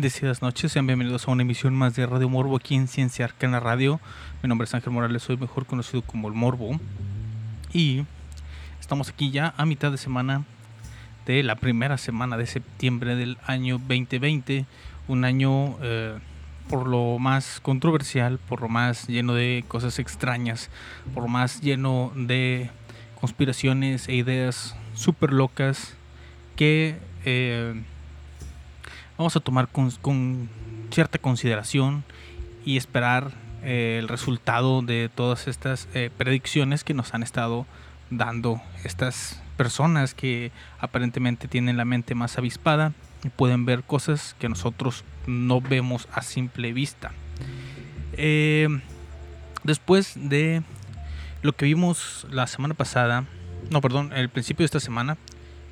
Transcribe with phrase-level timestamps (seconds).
[0.00, 3.60] Bendecidas noches, sean bienvenidos a una emisión más de Radio Morbo aquí en Ciencia Arcana
[3.60, 4.00] Radio.
[4.42, 6.80] Mi nombre es Ángel Morales, soy mejor conocido como el Morbo.
[7.74, 8.06] Y
[8.80, 10.46] estamos aquí ya a mitad de semana
[11.26, 14.64] de la primera semana de septiembre del año 2020.
[15.06, 16.18] Un año eh,
[16.70, 20.70] por lo más controversial, por lo más lleno de cosas extrañas,
[21.12, 22.70] por lo más lleno de
[23.20, 25.94] conspiraciones e ideas súper locas
[26.56, 26.96] que...
[27.26, 27.82] Eh,
[29.20, 30.48] vamos a tomar con,
[30.90, 32.04] cierta consideración
[32.64, 33.32] y esperar
[33.62, 37.66] eh, el resultado de todas estas eh, predicciones que nos han estado
[38.08, 44.48] dando estas personas que aparentemente tienen la mente más avispada y pueden ver cosas que
[44.48, 47.12] nosotros no vemos a simple vista.
[48.14, 48.68] Eh,
[49.64, 50.62] después de
[51.42, 53.26] lo que vimos la semana pasada,
[53.68, 55.18] no, perdón, el principio de esta semana,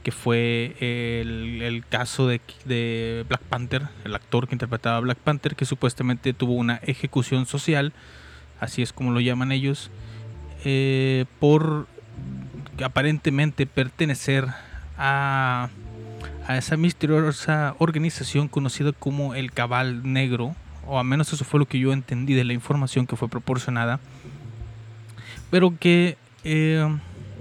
[0.02, 5.64] que fue el, caso de, Black Panther, el actor que interpretaba a Black Panther, que
[5.64, 7.92] supuestamente tuvo una ejecución social,
[8.60, 9.90] así es como lo llaman ellos,
[10.64, 11.86] eh, por
[12.82, 14.46] aparentemente pertenecer
[14.96, 15.68] a,
[16.48, 20.54] esa misteriosa organización conocida como el Cabal Negro,
[20.86, 24.00] o al menos eso fue lo que yo entendí de la información que fue proporcionada,
[25.50, 26.88] pero que eh,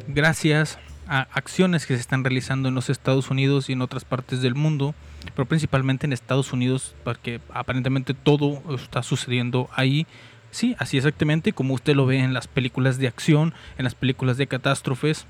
[0.08, 0.78] gracias
[1.08, 4.94] acciones que se están realizando en los Estados Unidos y en otras partes del mundo,
[5.36, 10.06] pero principalmente en Estados Unidos, porque aparentemente todo está sucediendo ahí.
[10.52, 14.38] Sí, así exactamente como usted lo ve en las películas de acción, en las películas
[14.38, 15.26] de catástrofes.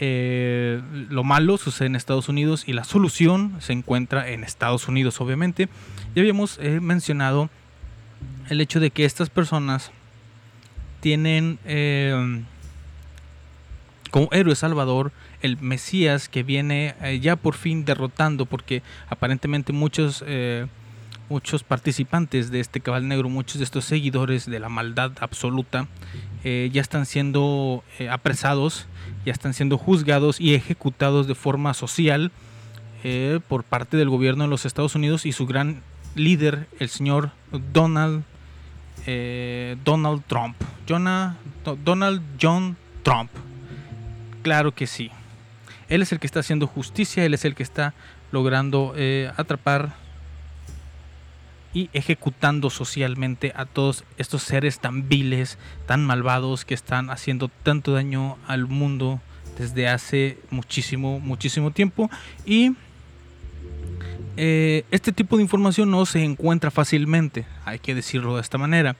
[0.00, 0.80] eh,
[1.10, 5.68] lo malo sucede en Estados Unidos y la solución se encuentra en Estados Unidos, obviamente.
[6.14, 7.50] Ya habíamos eh, mencionado
[8.48, 9.90] el hecho de que estas personas
[11.00, 12.42] tienen eh,
[14.12, 15.10] como héroe salvador
[15.40, 20.22] el Mesías que viene ya por fin derrotando, porque aparentemente muchos
[21.32, 25.88] muchos participantes de este cabal negro, muchos de estos seguidores de la maldad absoluta,
[26.44, 28.86] eh, ya están siendo eh, apresados,
[29.24, 32.32] ya están siendo juzgados y ejecutados de forma social
[33.02, 35.80] eh, por parte del gobierno de los Estados Unidos y su gran
[36.14, 37.30] líder, el señor
[37.72, 38.24] Donald,
[39.84, 40.56] Donald Trump.
[41.84, 43.30] Donald John Trump.
[44.42, 45.10] Claro que sí.
[45.88, 47.94] Él es el que está haciendo justicia, él es el que está
[48.30, 48.94] logrando
[49.36, 49.94] atrapar
[51.74, 57.92] y ejecutando socialmente a todos estos seres tan viles, tan malvados que están haciendo tanto
[57.92, 59.20] daño al mundo
[59.58, 62.10] desde hace muchísimo, muchísimo tiempo.
[62.44, 62.74] Y
[64.36, 68.96] eh, este tipo de información no se encuentra fácilmente, hay que decirlo de esta manera,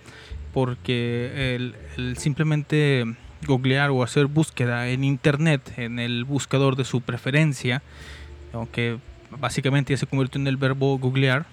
[0.53, 1.73] porque
[2.17, 3.05] simplemente
[3.47, 7.83] googlear o hacer búsqueda en internet, en el buscador de su preferencia,
[8.53, 8.99] aunque
[9.39, 11.47] básicamente ya se convirtió en el verbo googlear,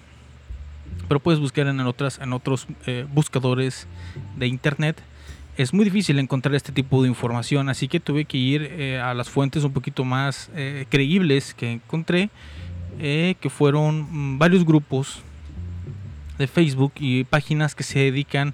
[1.08, 3.86] pero puedes buscar en, otras, en otros eh, buscadores
[4.36, 5.00] de internet.
[5.56, 9.14] Es muy difícil encontrar este tipo de información, así que tuve que ir eh, a
[9.14, 12.30] las fuentes un poquito más eh, creíbles que encontré,
[12.98, 15.22] que fueron mm, varios grupos
[16.38, 18.52] de Facebook y páginas que se dedican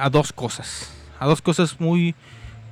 [0.00, 2.14] a dos cosas, a dos cosas muy,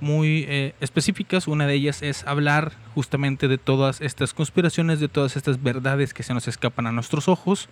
[0.00, 0.46] muy
[0.80, 1.48] específicas.
[1.48, 6.22] Una de ellas es hablar justamente de todas estas conspiraciones, de todas estas verdades que
[6.22, 7.68] se nos escapan a nuestros ojos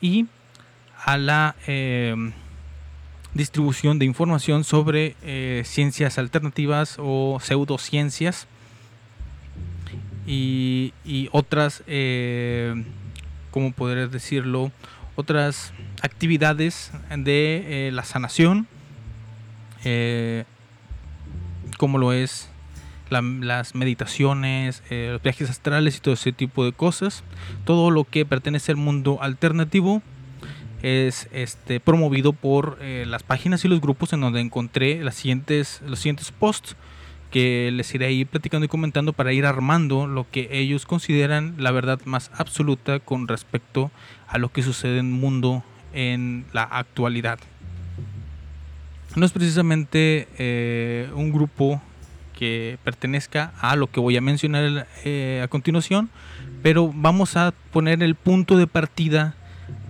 [0.00, 0.26] y
[1.04, 2.14] a la eh,
[3.34, 8.46] distribución de información sobre eh, ciencias alternativas o pseudociencias
[10.26, 12.84] y, y otras, eh,
[13.50, 14.72] ¿cómo poder decirlo?
[15.16, 15.72] Otras
[16.02, 18.66] actividades de la sanación,
[21.76, 22.50] como lo es
[23.10, 27.24] las meditaciones, eh, los viajes astrales y todo ese tipo de cosas.
[27.64, 30.02] Todo lo que pertenece al mundo alternativo
[30.82, 35.82] es este, promovido por eh, las páginas y los grupos en donde encontré las siguientes,
[35.86, 36.76] los siguientes posts
[37.30, 41.70] que les iré ahí platicando y comentando para ir armando lo que ellos consideran la
[41.70, 43.90] verdad más absoluta con respecto
[44.26, 45.62] a lo que sucede en el mundo
[45.92, 47.38] en la actualidad.
[49.16, 51.82] No es precisamente eh, un grupo
[52.38, 56.10] que pertenezca a lo que voy a mencionar eh, a continuación,
[56.62, 59.34] pero vamos a poner el punto de partida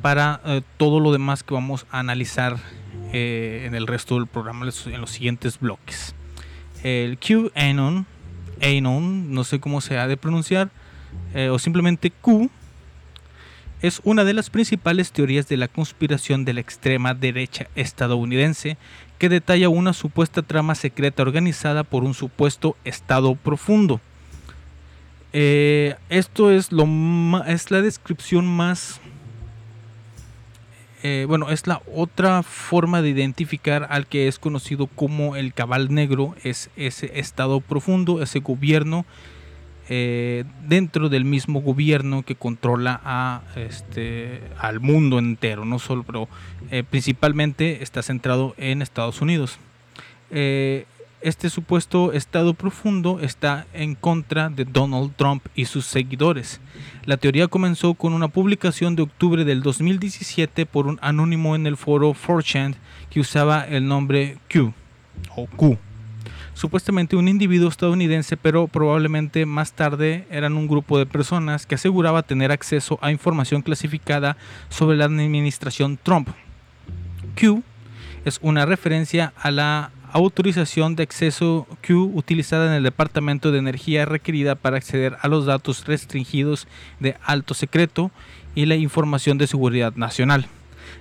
[0.01, 2.57] para eh, todo lo demás que vamos a analizar
[3.13, 6.15] en el resto del programa, en los siguientes bloques.
[6.85, 8.07] El QAnon,
[8.63, 10.71] Anon, no sé cómo se ha de pronunciar,
[11.51, 12.49] o simplemente Q,
[13.83, 18.77] es una de las principales teorías de la conspiración de la extrema derecha estadounidense
[19.21, 24.01] que detalla una supuesta trama secreta organizada por un supuesto Estado profundo.
[25.35, 26.87] Eh, esto es, lo
[27.47, 28.99] es la descripción más...
[31.03, 35.93] Eh, bueno, es la otra forma de identificar al que es conocido como el cabal
[35.95, 39.05] negro, es ese Estado profundo, ese gobierno
[39.93, 46.29] eh, dentro del mismo gobierno que controla este, al mundo entero, no solo, pero
[46.71, 49.59] eh, principalmente está centrado en Estados Unidos.
[50.31, 50.87] Eh,
[51.23, 56.61] este supuesto estado profundo está en contra de Donald Trump y sus seguidores.
[57.05, 61.77] La teoría comenzó con una publicación de octubre del 2017 por un anónimo en el
[61.77, 62.77] foro 4chan
[63.11, 64.73] que usaba el nombre Q
[65.35, 65.79] o Q
[66.61, 72.23] supuestamente un individuo estadounidense, pero probablemente más tarde eran un grupo de personas que aseguraba
[72.23, 74.37] tener acceso a información clasificada
[74.69, 76.29] sobre la administración Trump.
[77.35, 77.63] Q
[78.27, 84.05] es una referencia a la autorización de acceso Q utilizada en el Departamento de Energía
[84.05, 88.11] requerida para acceder a los datos restringidos de alto secreto
[88.55, 90.47] y la información de seguridad nacional.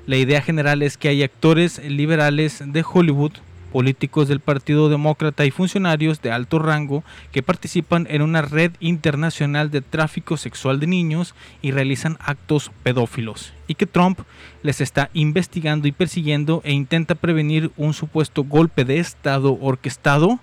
[0.05, 3.33] La idea general es que hay actores liberales de Hollywood
[3.71, 9.71] políticos del Partido Demócrata y funcionarios de alto rango que participan en una red internacional
[9.71, 14.19] de tráfico sexual de niños y realizan actos pedófilos, y que Trump
[14.63, 20.39] les está investigando y persiguiendo e intenta prevenir un supuesto golpe de Estado orquestado,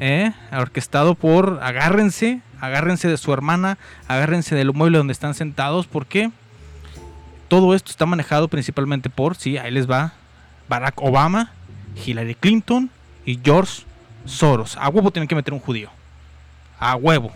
[0.00, 0.32] ¿eh?
[0.52, 6.30] orquestado por, agárrense, agárrense de su hermana, agárrense del mueble donde están sentados, porque
[7.48, 10.14] todo esto está manejado principalmente por, sí, ahí les va,
[10.68, 11.52] Barack Obama,
[12.04, 12.90] Hillary Clinton
[13.24, 13.82] y George
[14.24, 14.76] Soros.
[14.76, 15.90] A huevo tienen que meter un judío.
[16.78, 17.32] a huevo.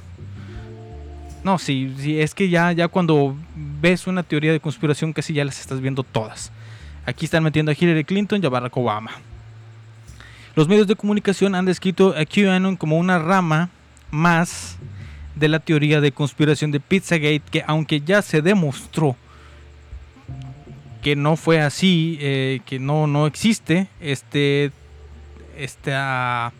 [1.44, 5.44] No, sí, sí, es que ya, ya cuando ves una teoría de conspiración casi ya
[5.44, 6.50] las estás viendo todas.
[7.04, 9.12] Aquí están metiendo a Hillary Clinton y a Barack Obama.
[10.56, 13.70] Los medios de comunicación han descrito a QAnon como una rama
[14.10, 14.76] más
[15.36, 19.16] de la teoría de conspiración de Pizzagate, que aunque ya se demostró
[21.06, 24.72] que no fue así, eh, que no, no existe este,
[25.56, 26.52] esta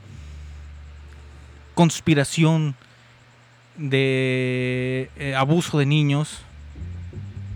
[1.74, 2.76] conspiración
[3.76, 6.42] de eh, abuso de niños,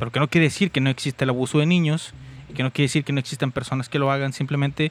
[0.00, 2.12] pero que no quiere decir que no existe el abuso de niños,
[2.56, 4.90] que no quiere decir que no existan personas que lo hagan, simplemente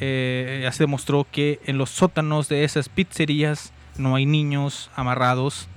[0.00, 5.68] eh, ya se demostró que en los sótanos de esas pizzerías no hay niños amarrados,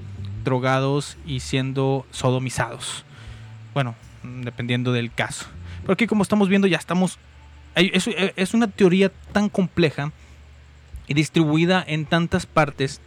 [0.44, 3.06] drogados y siendo sodomizados.
[3.76, 5.46] Bueno, dependiendo del caso.
[5.86, 7.20] Porque como estamos viendo ya estamos...
[7.76, 10.12] Es, una teoría tan compleja
[11.08, 13.00] y distribuida en tantas partes.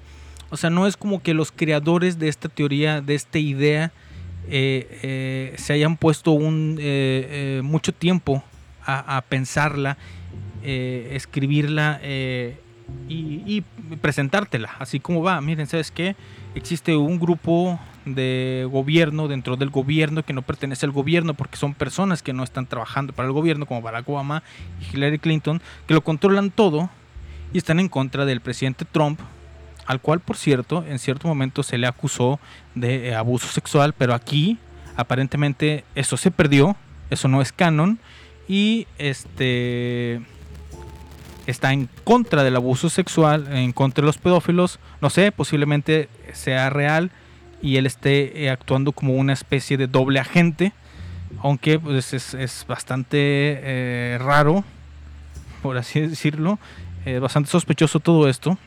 [0.50, 3.92] O sea, no es como que los creadores de esta teoría, de esta idea,
[4.48, 8.42] eh, eh, se hayan puesto un, eh, mucho tiempo
[8.84, 9.98] a, a pensarla,
[10.62, 12.00] escribirla
[13.08, 13.64] y, y,
[14.00, 15.40] presentártela, así como va.
[15.40, 16.16] Miren, ¿sabes qué?
[16.54, 21.74] Existe un grupo de gobierno dentro del gobierno que no pertenece al gobierno porque son
[21.74, 24.42] personas que no están trabajando para el gobierno, como Barack Obama
[24.80, 26.90] y Hillary Clinton, que lo controlan todo
[27.52, 29.20] y están en contra del presidente Trump,
[29.86, 32.40] al cual, por cierto, en cierto momento se le acusó
[32.74, 34.58] de abuso sexual, pero aquí
[34.96, 36.76] aparentemente eso se perdió,
[37.10, 37.98] eso no es canon
[38.48, 40.20] y este
[41.46, 46.70] está en contra del abuso sexual, en contra de los pedófilos, no sé, posiblemente sea
[46.70, 47.10] real
[47.64, 50.74] y él esté eh, actuando como una especie de doble agente,
[51.42, 54.64] aunque pues, es, bastante eh, raro,
[55.62, 56.58] por así decirlo,
[57.06, 58.58] es bastante sospechoso todo esto.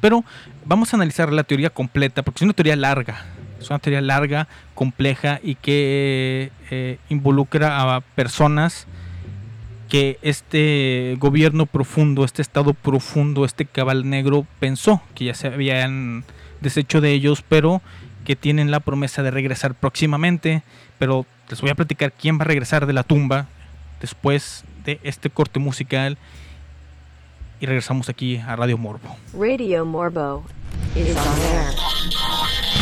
[0.00, 0.24] Pero
[0.64, 3.24] vamos a analizar la teoría completa, porque es una teoría larga,
[3.60, 8.88] es una teoría larga, compleja y que eh, involucra a personas
[9.88, 16.24] que este gobierno profundo, este estado profundo, este cabal negro pensó que ya se habían
[16.62, 17.82] deshecho de ellos, pero
[18.24, 20.62] que tienen la promesa de regresar próximamente.
[20.98, 23.46] Pero les voy a platicar quién va a regresar de la tumba
[24.00, 26.18] después de este corte musical.
[27.60, 29.16] Y regresamos aquí a Radio Morbo.
[29.34, 30.44] Radio Morbo
[30.96, 32.81] is on.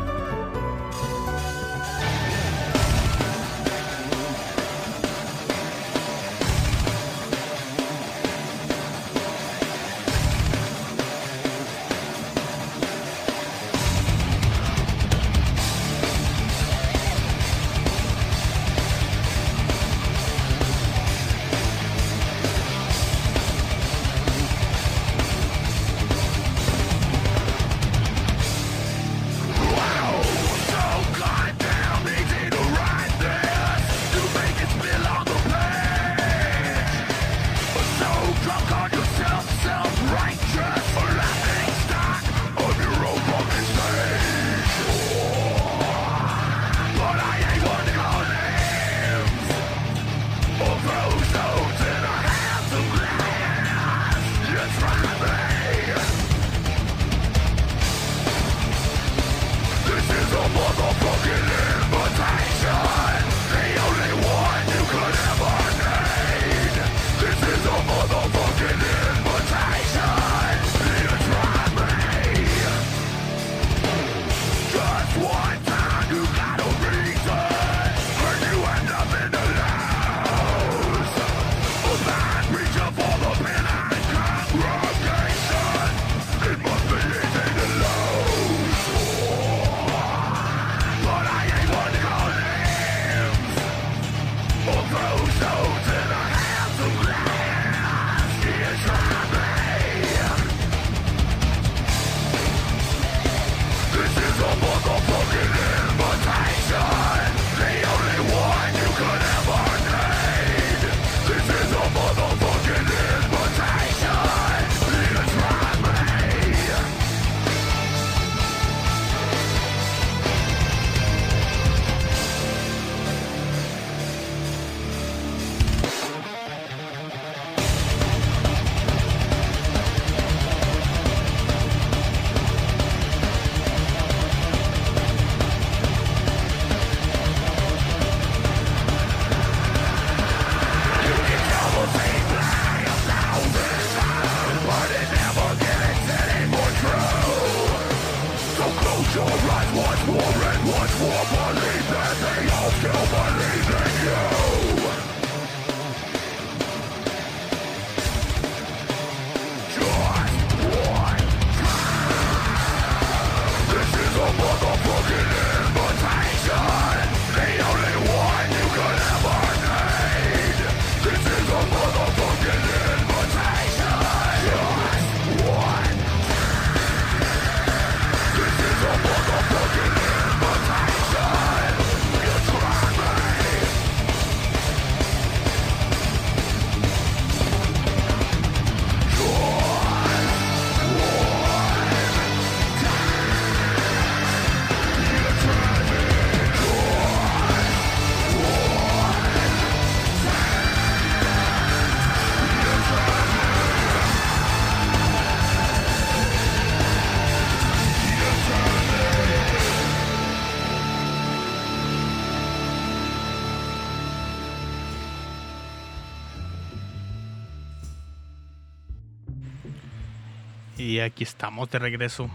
[221.05, 222.29] aquí estamos de regreso.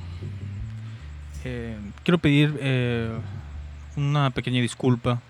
[1.44, 3.11] Eh, quiero pedir eh,
[3.96, 5.20] una pequeña disculpa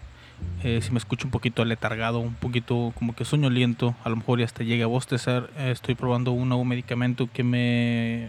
[0.63, 4.17] eh, si me escucho un poquito aletargado, un poquito como que sueño lento, a lo
[4.17, 5.51] mejor ya hasta llega a bostezar.
[5.59, 8.29] Estoy probando un nuevo medicamento que me...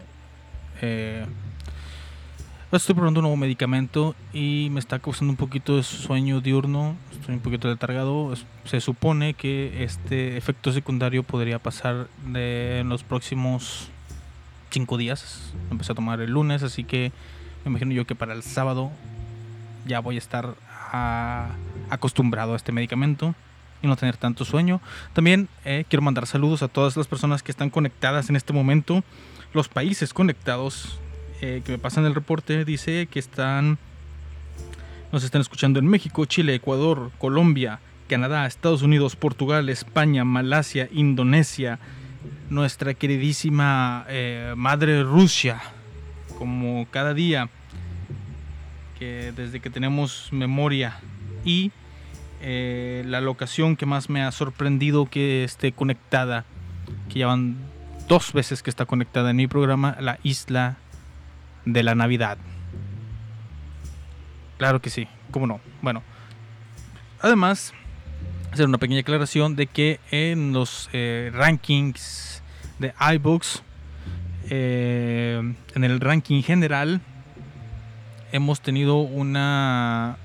[2.72, 6.96] estoy probando un nuevo medicamento y me está causando un poquito de sueño diurno.
[7.12, 8.32] Estoy un poquito letargado.
[8.34, 13.90] Es- Se supone que este efecto secundario podría pasar en los próximos
[14.70, 15.54] cinco días.
[15.72, 17.12] Empecé a tomar el lunes, así que
[17.64, 18.92] me imagino yo que para el sábado
[19.86, 20.56] ya voy a estar
[20.92, 21.50] ah,
[21.90, 23.36] acostumbrado a este medicamento
[23.82, 24.82] y no tener tanto sueño.
[25.14, 29.04] También eh, quiero mandar saludos a todas las personas que están conectadas en este momento.
[29.54, 31.00] Los países conectados
[31.42, 33.78] eh, que me pasan el reporte dice que están
[35.12, 41.80] nos están escuchando en México, Chile, Ecuador, Colombia, Canadá, Estados Unidos, Portugal, España, Malasia, Indonesia,
[42.50, 45.62] nuestra queridísima eh, madre Rusia,
[46.38, 47.50] como cada día,
[48.98, 51.00] que desde que tenemos memoria
[51.46, 51.72] y
[52.42, 56.46] eh, la locación que más me ha sorprendido que esté conectada,
[57.10, 57.58] que ya van
[58.08, 60.78] dos veces que está conectada en mi programa, la isla
[61.66, 62.38] de la Navidad.
[64.58, 65.60] Claro que sí, cómo no.
[65.82, 66.04] Bueno,
[67.22, 67.74] además,
[68.58, 72.42] hacer una pequeña aclaración de que en los eh, rankings
[72.80, 73.62] de iBooks,
[74.50, 77.00] eh, en el ranking general,
[78.32, 80.18] hemos tenido una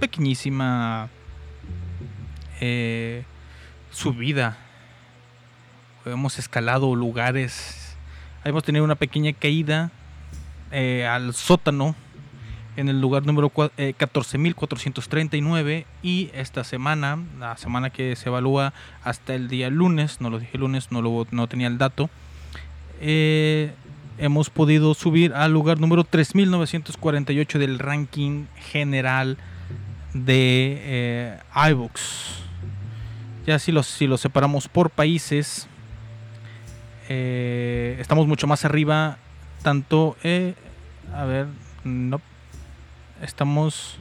[0.00, 1.10] pequeñísima
[2.62, 3.24] eh,
[3.90, 4.56] subida.
[6.06, 7.98] Hemos escalado lugares.
[8.44, 9.90] Hemos tenido una pequeña caída
[10.72, 11.94] al sótano
[12.76, 18.72] en el lugar número cua- eh, 14.439 y esta semana, la semana que se evalúa
[19.02, 22.10] hasta el día lunes, no lo dije lunes, no, lo, no tenía el dato,
[23.00, 23.72] eh,
[24.18, 29.36] hemos podido subir al lugar número 3.948 del ranking general
[30.14, 31.38] de eh.
[33.46, 35.68] Ya si los, si los separamos por países,
[37.08, 39.18] eh, estamos mucho más arriba,
[39.62, 40.16] tanto,
[41.14, 41.46] a ver,
[41.84, 42.20] no,
[43.22, 43.98] estamos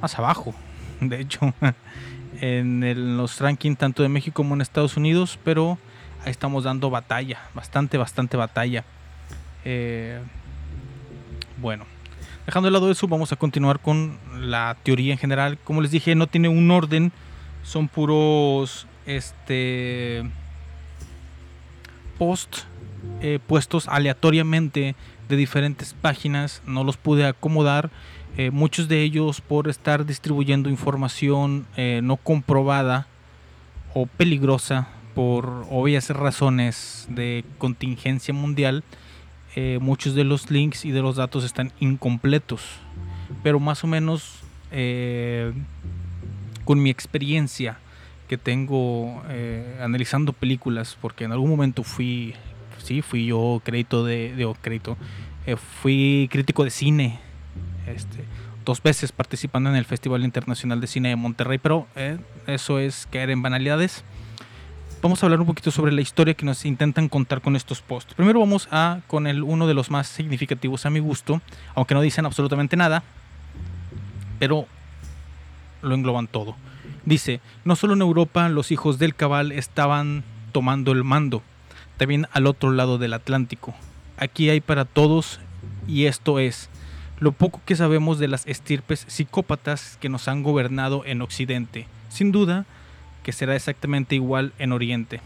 [0.00, 0.54] más abajo,
[1.00, 1.54] de hecho,
[2.40, 5.78] en los rankings tanto de México como en Estados Unidos, pero
[6.24, 8.84] ahí estamos dando batalla, bastante, bastante batalla.
[9.64, 10.20] Eh,
[11.60, 11.84] bueno,
[12.46, 15.58] dejando de lado eso, vamos a continuar con la teoría en general.
[15.64, 17.12] Como les dije, no tiene un orden,
[17.62, 20.24] son puros este
[22.18, 22.58] post
[23.20, 24.94] eh, puestos aleatoriamente
[25.32, 26.62] de diferentes páginas.
[26.66, 27.90] No los pude acomodar.
[28.36, 33.06] eh, muchos de ellos por estar distribuyendo información eh, no comprobada
[33.94, 38.84] o peligrosa por obvias razones de contingencia mundial.
[39.54, 42.62] eh, muchos de los links y de los datos están incompletos.
[43.42, 44.40] Pero más o menos
[44.70, 45.52] eh,
[46.64, 47.78] con mi experiencia
[48.28, 49.22] que tengo
[49.78, 52.34] analizando películas, porque en algún momento fui,
[53.00, 54.96] fui yo crédito de, crédito,
[55.46, 57.18] eh, fui crítico de cine,
[57.86, 58.24] este,
[58.64, 63.06] dos veces participando en el Festival Internacional de Cine de Monterrey, pero eh, eso es
[63.10, 64.04] caer en banalidades.
[65.00, 68.14] Vamos a hablar un poquito sobre la historia que nos intentan contar con estos posts.
[68.14, 71.40] Primero vamos a con el uno de los más significativos a mi gusto,
[71.74, 73.02] aunque no dicen absolutamente nada,
[74.38, 74.66] pero
[75.82, 76.56] lo engloban todo.
[77.04, 81.42] Dice, no solo en Europa los hijos del cabal estaban tomando el mando,
[81.96, 83.74] también al otro lado del Atlántico.
[84.16, 85.40] Aquí hay para todos
[85.86, 86.68] y esto es
[87.18, 91.86] lo poco que sabemos de las estirpes psicópatas que nos han gobernado en Occidente.
[92.08, 92.66] Sin duda
[93.22, 95.20] que será exactamente igual en Oriente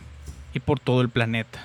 [0.52, 1.64] y por todo el planeta.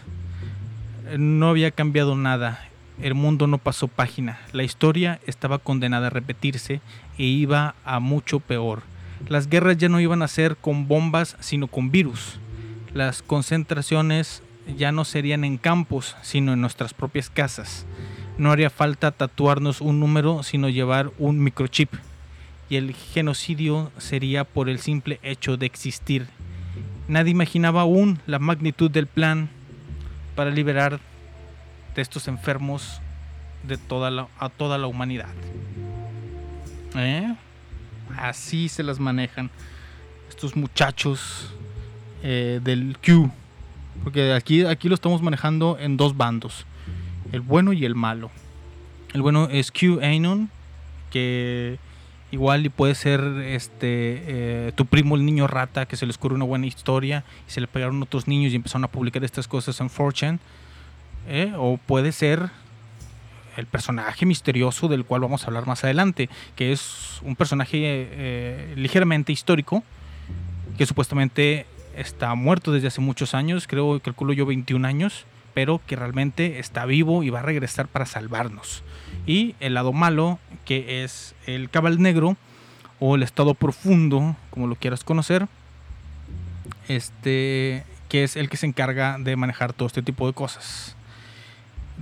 [1.18, 2.66] No había cambiado nada,
[3.02, 6.82] el mundo no pasó página, la historia estaba condenada a repetirse
[7.18, 8.84] e iba a mucho peor.
[9.28, 12.40] Las guerras ya no iban a ser con bombas, sino con virus.
[12.94, 14.44] Las concentraciones
[14.78, 17.86] ya no serían en campos, sino en nuestras propias casas.
[18.38, 21.94] No haría falta tatuarnos un número, sino llevar un microchip.
[22.70, 26.28] Y el genocidio sería por el simple hecho de existir.
[27.08, 29.50] Nadie imaginaba aún la magnitud del plan
[30.36, 31.00] para liberar
[31.96, 33.02] de estos enfermos
[33.64, 35.34] de toda la, a toda la humanidad.
[36.96, 37.36] ¿Eh?
[38.18, 39.50] Así se las manejan
[40.30, 41.54] estos muchachos
[42.24, 43.32] eh, del Q.
[44.04, 46.66] Porque aquí, aquí lo estamos manejando en dos bandos.
[47.32, 48.32] El bueno y el malo.
[49.14, 50.50] El bueno es Q Anon,
[51.10, 51.78] que
[52.32, 54.24] igual puede ser este
[54.68, 57.62] eh, tu primo el niño rata, que se le ocurrió una buena historia y se
[57.62, 60.40] le pegaron otros niños y empezaron a publicar estas cosas en 4chan.
[61.28, 61.54] ¿eh?
[61.58, 62.50] O puede ser
[63.58, 68.74] el personaje misterioso del cual vamos a hablar más adelante, que es un personaje eh,
[68.78, 69.84] ligeramente histórico,
[70.78, 71.66] que supuestamente
[72.02, 76.86] está muerto desde hace muchos años, creo, calculo yo 21 años, pero que realmente está
[76.86, 78.84] vivo y va a regresar para salvarnos.
[79.26, 82.38] Y el lado malo, que es el cabal negro,
[83.00, 85.48] o el estado profundo, como lo quieras conocer,
[86.88, 90.96] este, que es el que se encarga de manejar todo este tipo de cosas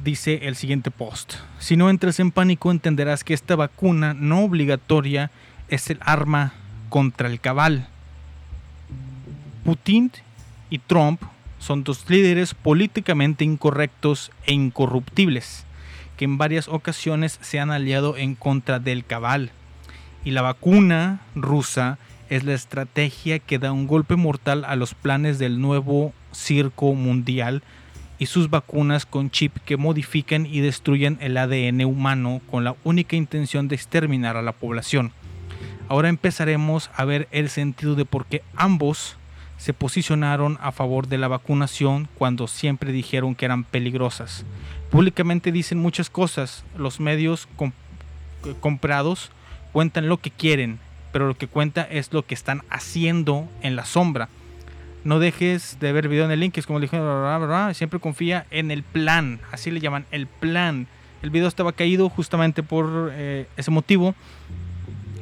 [0.03, 1.35] dice el siguiente post.
[1.59, 5.31] Si no entras en pánico entenderás que esta vacuna no obligatoria
[5.67, 6.53] es el arma
[6.89, 7.87] contra el cabal.
[9.63, 10.11] Putin
[10.69, 11.21] y Trump
[11.59, 15.65] son dos líderes políticamente incorrectos e incorruptibles
[16.19, 19.51] que en varias ocasiones se han aliado en contra del cabal.
[20.25, 21.97] Y la vacuna rusa
[22.29, 27.63] es la estrategia que da un golpe mortal a los planes del nuevo circo mundial
[28.17, 33.15] y sus vacunas con chip que modifican y destruyen el ADN humano con la única
[33.15, 35.13] intención de exterminar a la población.
[35.87, 39.17] Ahora empezaremos a ver el sentido de por qué ambos
[39.59, 44.45] se posicionaron a favor de la vacunación cuando siempre dijeron que eran peligrosas.
[44.89, 49.31] Públicamente dicen muchas cosas, los medios eh, comprados
[49.73, 50.79] cuentan lo que quieren,
[51.11, 54.29] pero lo que cuenta es lo que están haciendo en la sombra.
[55.03, 56.99] No dejes de ver video en el link, es como le dije,
[57.73, 60.87] siempre confía en el plan, así le llaman, el plan.
[61.21, 64.15] El video estaba caído justamente por eh, ese motivo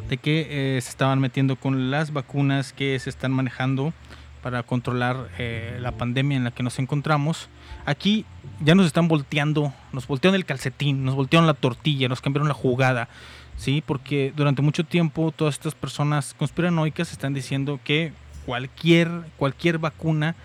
[0.09, 3.93] de que eh, se estaban metiendo con las vacunas que se están manejando
[4.41, 7.49] para controlar eh, la pandemia en la que nos encontramos.
[7.85, 8.25] Aquí
[8.61, 12.53] ya nos están volteando, nos voltearon el calcetín, nos voltearon la tortilla, nos cambiaron la
[12.53, 13.09] jugada,
[13.57, 13.83] ¿sí?
[13.85, 18.13] Porque durante mucho tiempo todas estas personas conspiranoicas están diciendo que
[18.45, 20.35] cualquier, cualquier vacuna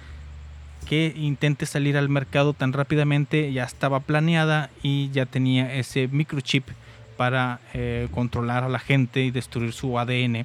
[0.89, 6.69] que intente salir al mercado tan rápidamente ya estaba planeada y ya tenía ese microchip
[7.17, 10.45] para eh, controlar a la gente y destruir su ADN.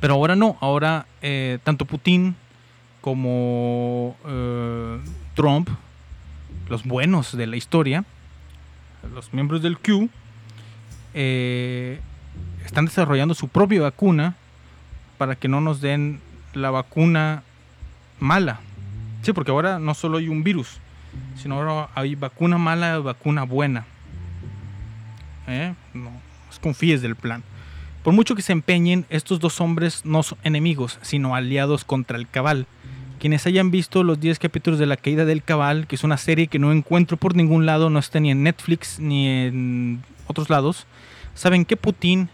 [0.00, 2.36] Pero ahora no, ahora eh, tanto Putin
[3.00, 5.00] como eh,
[5.34, 5.68] Trump,
[6.68, 8.04] los buenos de la historia,
[9.14, 10.08] los miembros del Q,
[11.14, 12.00] eh,
[12.64, 14.36] están desarrollando su propia vacuna
[15.16, 16.20] para que no nos den
[16.54, 17.42] la vacuna
[18.20, 18.60] mala.
[19.22, 20.78] Sí, porque ahora no solo hay un virus,
[21.36, 23.84] sino ahora hay vacuna mala y vacuna buena.
[25.94, 27.42] No confíes del plan.
[28.08, 32.26] Por mucho que se empeñen, estos dos hombres no son enemigos, sino aliados contra el
[32.26, 32.66] cabal.
[33.20, 36.46] Quienes hayan visto los 10 capítulos de La Caída del Cabal, que es una serie
[36.46, 40.86] que no encuentro por ningún lado, no está ni en Netflix ni en otros lados,
[41.34, 42.30] saben que Putin,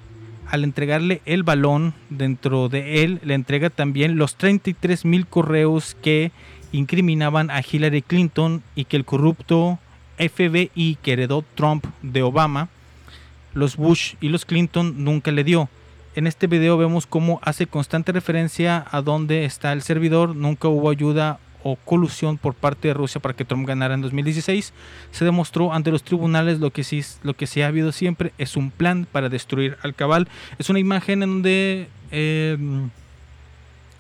[0.47, 6.31] al entregarle el balón dentro de él, le entrega también los 33 mil correos que
[6.71, 9.81] incriminaban a Hillary Clinton y que el corrupto
[10.19, 12.69] FBI que heredó Trump de Obama,
[13.55, 15.69] los Bush y los Clinton nunca le dio.
[16.15, 20.91] En este video vemos cómo hace constante referencia a dónde está el servidor, nunca hubo
[20.91, 24.73] ayuda o colusión por parte de Rusia para que Trump ganara en 2016.
[25.11, 28.57] Se demostró ante los tribunales lo que sí, lo que sí ha habido siempre es
[28.57, 30.29] un plan para destruir al cabal.
[30.59, 32.59] Es una imagen en donde eh,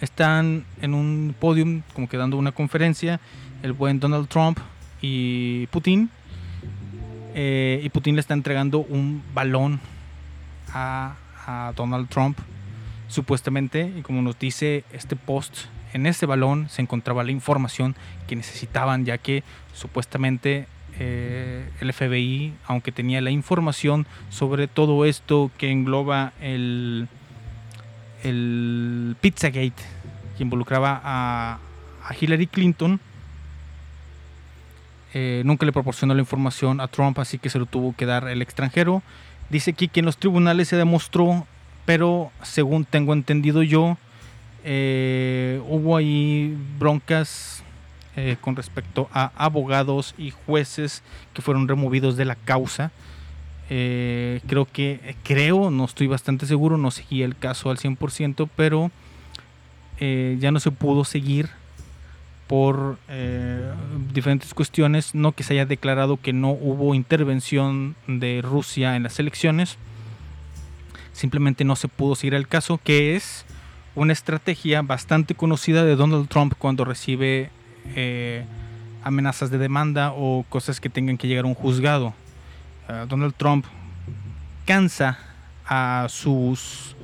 [0.00, 3.18] están en un podium como que dando una conferencia
[3.62, 4.58] el buen Donald Trump
[5.00, 6.10] y Putin.
[7.34, 9.80] Eh, y Putin le está entregando un balón
[10.72, 11.16] a,
[11.76, 12.38] Donald Trump,
[13.06, 17.94] supuestamente, y como nos dice este post, en ese balón se encontraba la información
[18.26, 19.44] que necesitaban, ya que
[19.74, 20.66] supuestamente
[20.98, 27.08] eh, el FBI, aunque tenía la información sobre todo esto que engloba el,
[29.20, 29.82] Pizzagate,
[30.38, 31.58] que involucraba a
[32.18, 33.00] Hillary Clinton,
[35.16, 38.26] eh, nunca le proporcionó la información a Trump, así que se lo tuvo que dar
[38.26, 39.00] el extranjero.
[39.48, 41.46] Dice aquí que en los tribunales se demostró,
[41.84, 43.96] pero según tengo entendido yo,
[44.64, 47.62] eh, hubo ahí broncas
[48.16, 52.90] eh, con respecto a abogados y jueces que fueron removidos de la causa.
[53.68, 58.90] Creo que, creo, no estoy bastante seguro, no seguí el caso al 100%, pero
[59.98, 61.48] ya no se pudo seguir
[62.46, 63.72] por eh,
[64.12, 69.18] diferentes cuestiones, no que se haya declarado que no hubo intervención de Rusia en las
[69.18, 69.78] elecciones,
[71.12, 73.46] simplemente no se pudo seguir el caso, que es
[73.94, 77.50] una estrategia bastante conocida de Donald Trump cuando recibe
[77.94, 78.44] eh,
[79.02, 82.14] amenazas de demanda o cosas que tengan que llegar a un juzgado.
[82.88, 83.66] Uh, Donald Trump
[84.66, 85.18] cansa
[85.66, 86.96] a sus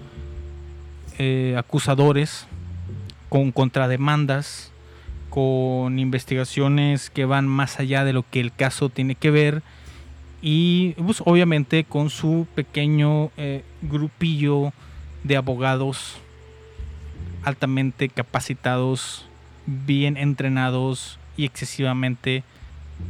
[1.19, 2.47] eh, acusadores
[3.29, 4.70] con contrademandas
[5.31, 9.63] con investigaciones que van más allá de lo que el caso tiene que ver
[10.43, 14.73] y pues, obviamente con su pequeño eh, grupillo
[15.23, 16.19] de abogados
[17.45, 19.27] altamente capacitados,
[19.67, 22.43] bien entrenados y excesivamente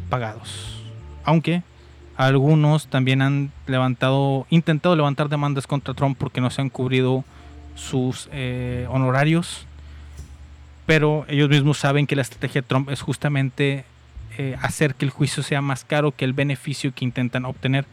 [0.09, 0.83] pagados.
[1.25, 1.63] Aunque
[2.17, 7.25] algunos también han levantado, intentado levantar demandas contra Trump porque no se han cubrido
[7.75, 9.67] sus eh, honorarios
[10.91, 13.85] pero ellos mismos saben que la estrategia de Trump es justamente
[14.37, 17.85] eh, hacer que el juicio sea más caro que el beneficio que intentan obtener.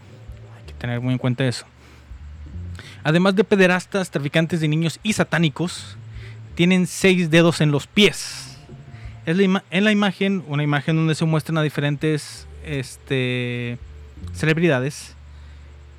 [0.58, 1.68] Hay que tener muy en cuenta eso.
[3.04, 5.96] Además de pederastas, traficantes de niños y satánicos,
[6.56, 8.58] tienen seis dedos en los pies.
[9.28, 13.78] Es la en la imagen, una imagen donde se muestran a diferentes este,
[14.34, 15.16] celebridades,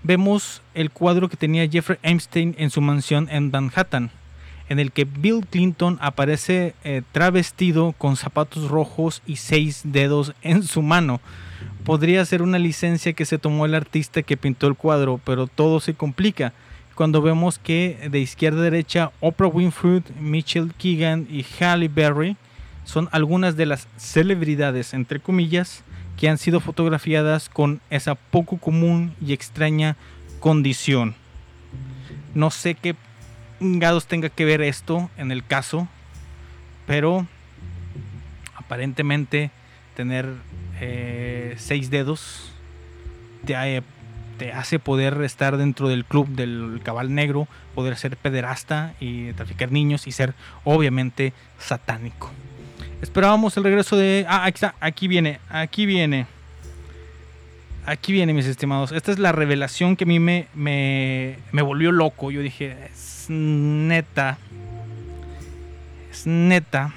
[0.02, 4.10] vemos el cuadro que tenía Jeffrey Epstein en su mansión en Manhattan
[4.68, 10.62] en el que Bill Clinton aparece eh, travestido con zapatos rojos y seis dedos en
[10.62, 11.20] su mano.
[11.84, 15.80] Podría ser una licencia que se tomó el artista que pintó el cuadro, pero todo
[15.80, 16.52] se complica.
[16.94, 22.36] cuando vemos que de izquierda a derecha Oprah Winfrey, Mitchell Keegan y Halle Berry
[22.84, 25.84] son algunas de las celebridades, entre comillas,
[26.16, 29.96] que han sido fotografiadas con esa poco común y extraña
[30.40, 31.14] condición.
[32.34, 32.96] No sé qué
[33.60, 35.88] gados tenga que ver esto en el caso,
[36.86, 37.26] pero
[38.56, 39.50] aparentemente
[39.94, 40.26] tener
[40.80, 42.52] eh, seis dedos
[43.44, 43.82] te, eh,
[44.38, 49.72] te hace poder estar dentro del club del cabal negro, poder ser pederasta y traficar
[49.72, 52.30] niños y ser obviamente satánico.
[53.02, 54.24] Esperábamos el regreso de...
[54.28, 56.26] Ah, aquí viene, aquí viene.
[57.88, 58.92] Aquí viene, mis estimados.
[58.92, 62.30] Esta es la revelación que a mí me, me, me volvió loco.
[62.30, 64.36] Yo dije, es neta.
[66.10, 66.92] Es neta.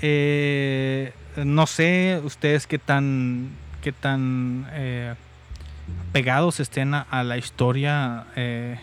[0.00, 1.12] Eh,
[1.44, 3.50] no sé ustedes qué tan
[3.82, 5.16] qué tan eh,
[6.12, 8.78] pegados estén a, la historia eh,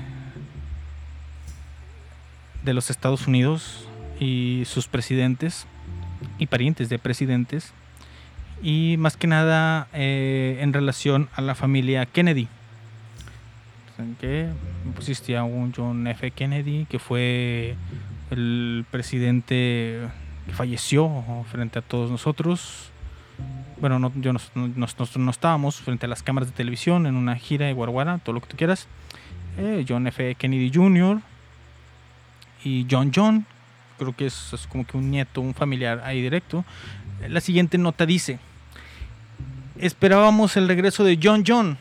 [2.66, 3.88] de los Estados Unidos
[4.20, 5.68] y sus presidentes
[6.38, 7.74] y parientes de presidentes
[8.64, 12.48] y más que nada eh, en relación a la familia Kennedy
[14.20, 14.48] que
[14.98, 16.32] existía un John F.
[16.32, 17.76] Kennedy que fue
[18.32, 20.00] el presidente
[20.48, 22.90] que falleció frente a todos nosotros
[23.80, 27.16] bueno, no, yo no, no- nosotros no estábamos frente a las cámaras de televisión en
[27.16, 28.88] una gira de Guaraguara, todo lo que tú quieras.
[29.58, 30.36] Eh, John F.
[30.36, 31.20] Kennedy Jr.
[32.64, 33.48] y John John,
[33.98, 36.64] creo que es, es como que un nieto, un familiar ahí directo.
[37.28, 38.38] La siguiente nota dice,
[39.82, 41.78] esperábamos el regreso de John John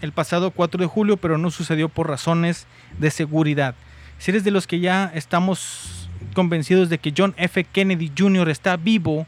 [0.00, 2.66] el pasado 4 de julio, pero no sucedió por razones
[2.98, 3.74] de seguridad.
[4.18, 7.64] Si eres de los que ya estamos convencidos de que John F.
[7.64, 8.48] Kennedy Jr.
[8.48, 9.26] está vivo,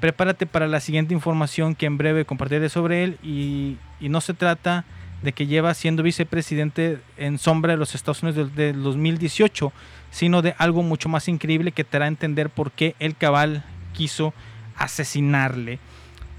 [0.00, 4.34] prepárate para la siguiente información que en breve compartiré sobre él y, y no se
[4.34, 4.84] trata
[5.22, 9.72] de que lleva siendo vicepresidente en sombra de los Estados Unidos del, del 2018,
[10.10, 14.34] sino de algo mucho más increíble que te hará entender por qué el cabal quiso
[14.76, 15.78] asesinarle.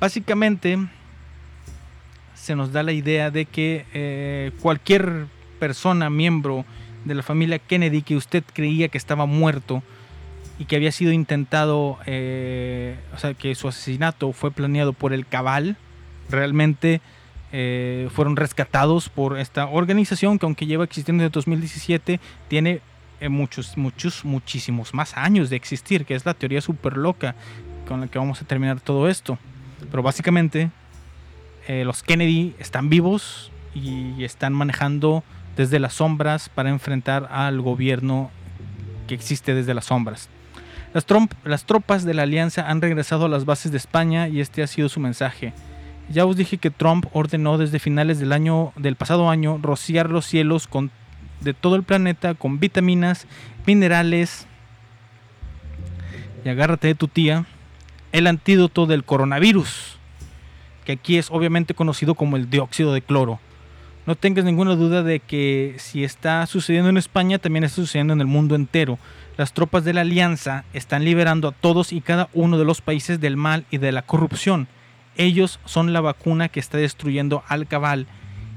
[0.02, 0.78] Básicamente
[2.44, 5.28] se nos da la idea de que eh, cualquier
[5.60, 6.66] persona, miembro
[7.06, 9.82] de la familia Kennedy que usted creía que estaba muerto,
[10.60, 15.26] y que había sido intentado, eh, o sea, que su asesinato fue planeado por el
[15.26, 15.78] Cabal,
[16.30, 17.00] realmente
[17.54, 22.20] eh, fueron rescatados por esta organización que aunque lleva existiendo desde 2017,
[22.50, 22.82] tiene
[23.30, 27.36] muchos, muchos, muchísimos más años de existir, que es la teoría súper loca
[27.88, 29.40] con la que vamos a terminar todo esto.
[29.90, 30.72] Pero básicamente
[31.68, 35.24] eh, los Kennedy están vivos y están manejando
[35.56, 38.32] desde las sombras para enfrentar al gobierno
[39.08, 40.30] que existe desde las sombras.
[40.94, 41.06] Las,
[41.44, 44.68] las tropas de la alianza han regresado a las bases de España y este ha
[44.68, 45.54] sido su mensaje.
[46.10, 50.26] Ya os dije que Trump ordenó desde finales del año del pasado año rociar los
[50.26, 50.70] cielos
[51.42, 53.26] de todo el planeta con vitaminas,
[53.66, 54.48] minerales
[56.44, 57.46] y agárrate de tu tía,
[58.12, 59.93] el antídoto del coronavirus,
[60.84, 63.40] que aquí es obviamente conocido como el dióxido de cloro.
[64.06, 68.20] No tengas ninguna duda de que si está sucediendo en España, también está sucediendo en
[68.20, 69.00] el mundo entero.
[69.38, 73.22] Las tropas de la Alianza están liberando a todos y cada uno de los países
[73.22, 74.68] del mal y de la corrupción.
[75.16, 78.08] Ellos son la vacuna que está destruyendo al cabal.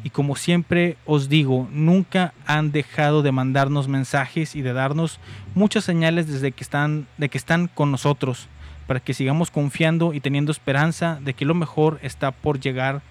[0.02, 5.20] Y como siempre os digo, nunca han dejado de mandarnos mensajes y de darnos
[5.54, 8.48] muchas señales desde que están, de que están con nosotros,
[8.86, 13.02] para que sigamos confiando y teniendo esperanza de que lo mejor está por llegar,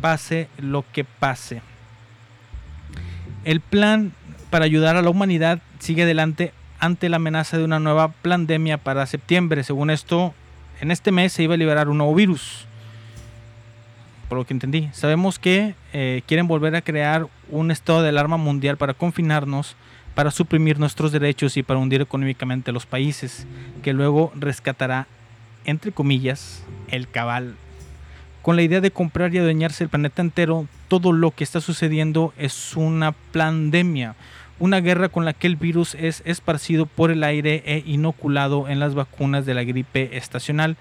[0.00, 1.62] pase lo que pase.
[3.44, 4.12] El plan
[4.50, 9.06] para ayudar a la humanidad sigue adelante ante la amenaza de una nueva pandemia para
[9.06, 9.64] septiembre.
[9.64, 10.34] Según esto,
[10.80, 12.66] en este mes se iba a liberar un nuevo virus.
[14.28, 14.88] Por lo que entendí.
[14.92, 19.76] Sabemos que eh, quieren volver a crear un estado de alarma mundial para confinarnos,
[20.14, 23.46] para suprimir nuestros derechos y para hundir económicamente a los países,
[23.82, 25.06] que luego rescatará,
[25.64, 27.56] entre comillas, el cabal.
[28.42, 32.34] Con la idea de comprar y adueñarse el planeta entero, todo lo que está sucediendo
[32.36, 34.16] es una pandemia,
[34.58, 38.80] una guerra con la que el virus es esparcido por el aire e inoculado en
[38.80, 40.76] las vacunas de la gripe estacional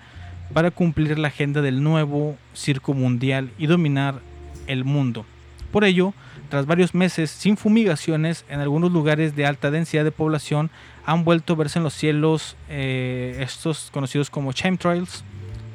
[0.54, 4.20] para cumplir la agenda del nuevo circo mundial y dominar
[4.68, 5.26] el mundo.
[5.72, 6.14] Por ello,
[6.54, 10.70] tras varios meses sin fumigaciones, en algunos lugares de alta densidad de población
[11.04, 15.24] han vuelto a verse en los cielos eh, estos conocidos como chemtrails,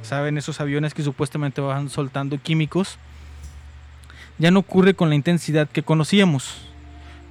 [0.02, 2.96] saben esos aviones que supuestamente van soltando químicos.
[4.38, 6.68] Ya no ocurre con la intensidad que conocíamos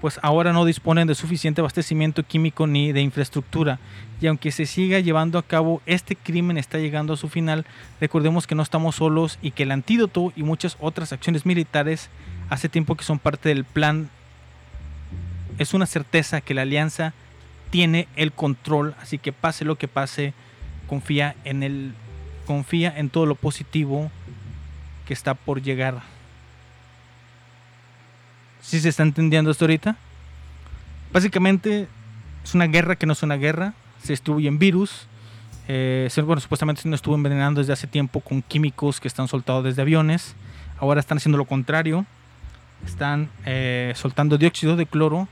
[0.02, 3.80] pues ahora no disponen de suficiente abastecimiento químico ni de infraestructura.
[4.22, 7.66] Y aunque se siga llevando a cabo, este crimen está llegando a su final.
[8.00, 12.10] Recordemos que no estamos solos y que el antídoto y muchas otras acciones militares
[12.50, 14.10] hace tiempo que son parte del plan.
[15.58, 17.14] Es una certeza que la alianza
[17.70, 20.34] tiene el control, así que pase lo que pase,
[20.88, 21.94] confía en el
[22.46, 24.10] confía en todo lo positivo
[25.06, 26.02] que está por llegar.
[28.62, 29.98] ¿Sí se está entendiendo esto ahorita?
[31.12, 31.88] Básicamente
[32.44, 35.08] es una guerra que no es una guerra, se distribuyen virus.
[35.68, 39.66] Eh, bueno, supuestamente se nos estuvo envenenando desde hace tiempo con químicos que están soltados
[39.66, 40.36] desde aviones.
[40.80, 42.06] Ahora están haciendo lo contrario.
[42.86, 45.28] Están eh, soltando dióxido de cloro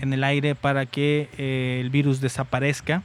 [0.00, 3.02] en el aire para que eh, el virus desaparezca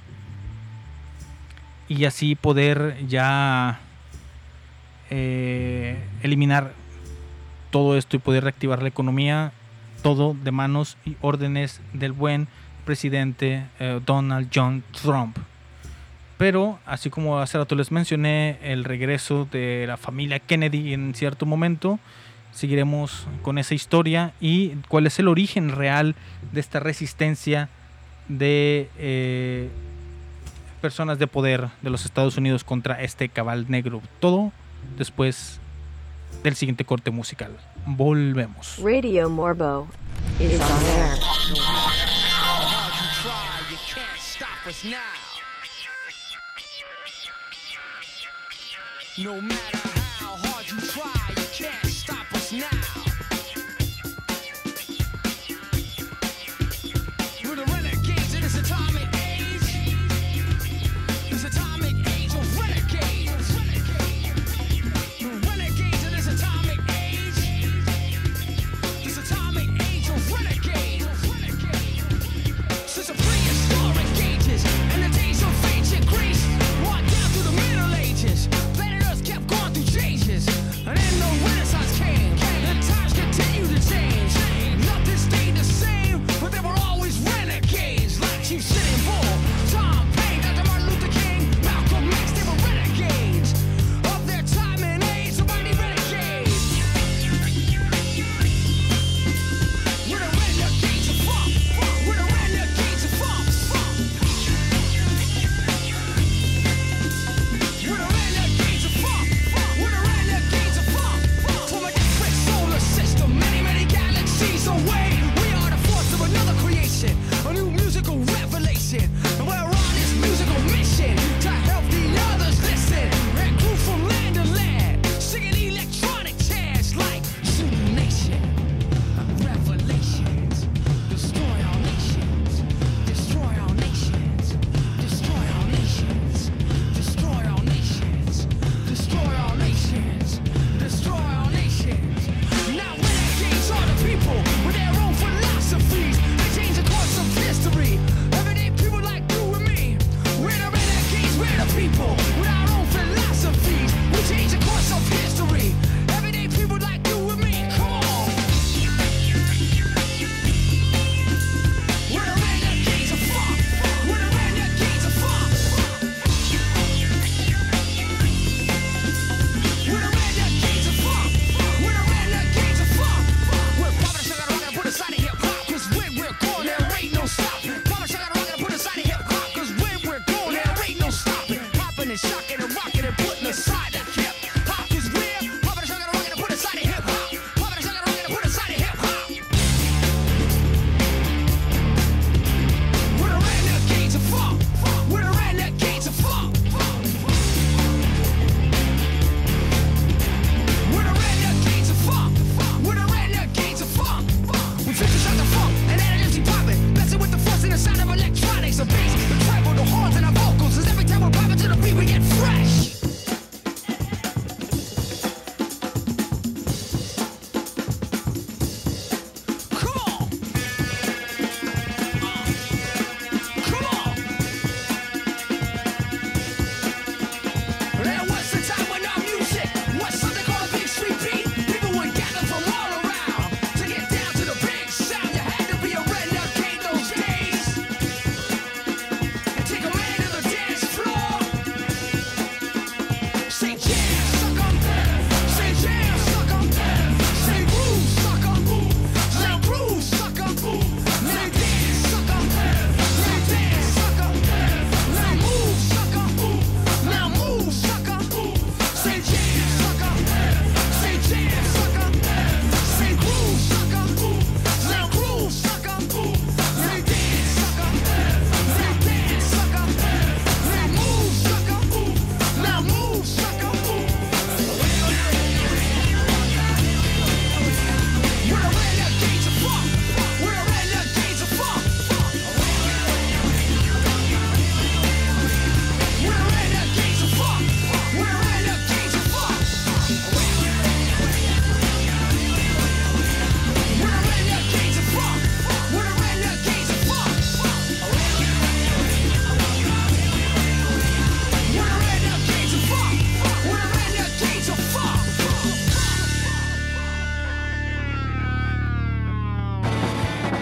[1.87, 3.79] y así poder ya
[5.09, 6.73] eh, eliminar
[7.69, 9.51] todo esto y poder reactivar la economía,
[10.01, 12.47] todo de manos y órdenes del buen
[12.85, 13.65] presidente
[14.05, 15.37] Donald John Trump.
[16.41, 21.45] Pero, así como hace rato les mencioné, el regreso de la familia Kennedy en cierto
[21.45, 21.99] momento,
[22.51, 26.15] seguiremos con esa historia y cuál es el origen real
[26.51, 27.69] de esta resistencia
[28.27, 29.69] de eh,
[30.81, 34.01] personas de poder de los Estados Unidos contra este cabal negro.
[34.19, 34.51] Todo
[34.97, 35.59] después
[36.43, 37.51] del siguiente corte musical.
[37.85, 38.77] Volvemos.
[38.83, 39.87] Radio Morbo
[40.39, 41.17] is on air.
[49.15, 49.90] hard you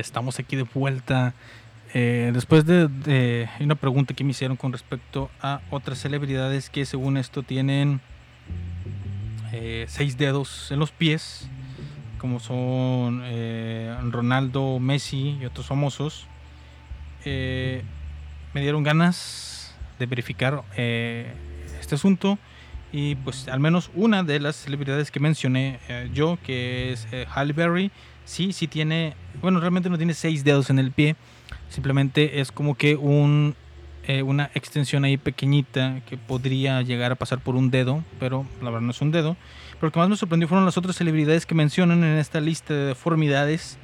[0.00, 1.34] estamos aquí de vuelta.
[1.92, 7.16] eh, después de, una pregunta que me hicieron con respecto a otras celebridades que según
[7.16, 8.00] esto tienen
[9.52, 11.48] eh, seis dedos en los pies,
[12.18, 16.26] como son eh, Ronaldo, Messi y otros famosos,
[17.24, 22.38] me dieron ganas de verificar este asunto
[22.92, 27.26] y pues al menos una de las celebridades que mencioné eh, yo, que es eh,
[27.34, 27.90] Halle Berry,
[28.24, 31.16] sí, sí tiene, bueno, realmente no tiene seis dedos en el pie,
[31.68, 33.54] simplemente es como que un,
[34.06, 38.70] eh, una extensión ahí pequeñita que podría llegar a pasar por un dedo, pero la
[38.70, 39.36] verdad no es un dedo.
[39.74, 42.74] Pero lo que más me sorprendió fueron las otras celebridades que mencionan en esta lista
[42.74, 43.78] de deformidades,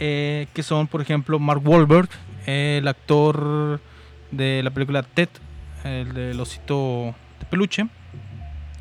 [0.00, 2.08] eh, que son, por ejemplo, Mark Wahlberg,
[2.46, 3.80] el actor
[4.30, 5.28] de la película Ted,
[5.84, 7.86] el del osito de peluche.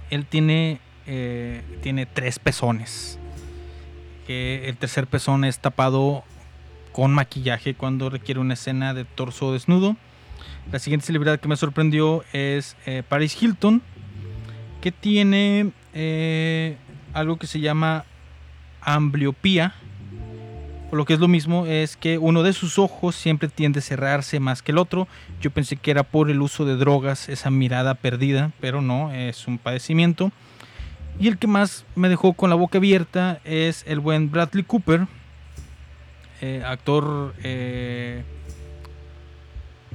[0.10, 3.20] Él tiene, eh, tiene tres pezones.
[4.28, 6.26] El tercer pezón es tapado
[6.92, 9.96] con maquillaje cuando requiere una escena de torso desnudo.
[10.72, 13.82] La siguiente celebridad que me sorprendió es eh, Paris Hilton,
[14.82, 16.76] que tiene eh,
[17.14, 18.04] algo que se llama
[18.82, 19.76] ambliopía.
[20.92, 24.40] Lo que es lo mismo es que uno de sus ojos siempre tiende a cerrarse
[24.40, 25.08] más que el otro.
[25.42, 29.48] Yo pensé que era por el uso de drogas, esa mirada perdida, pero no, es
[29.48, 30.32] un padecimiento.
[31.20, 35.08] Y el que más me dejó con la boca abierta es el buen Bradley Cooper,
[36.40, 38.24] eh, actor eh,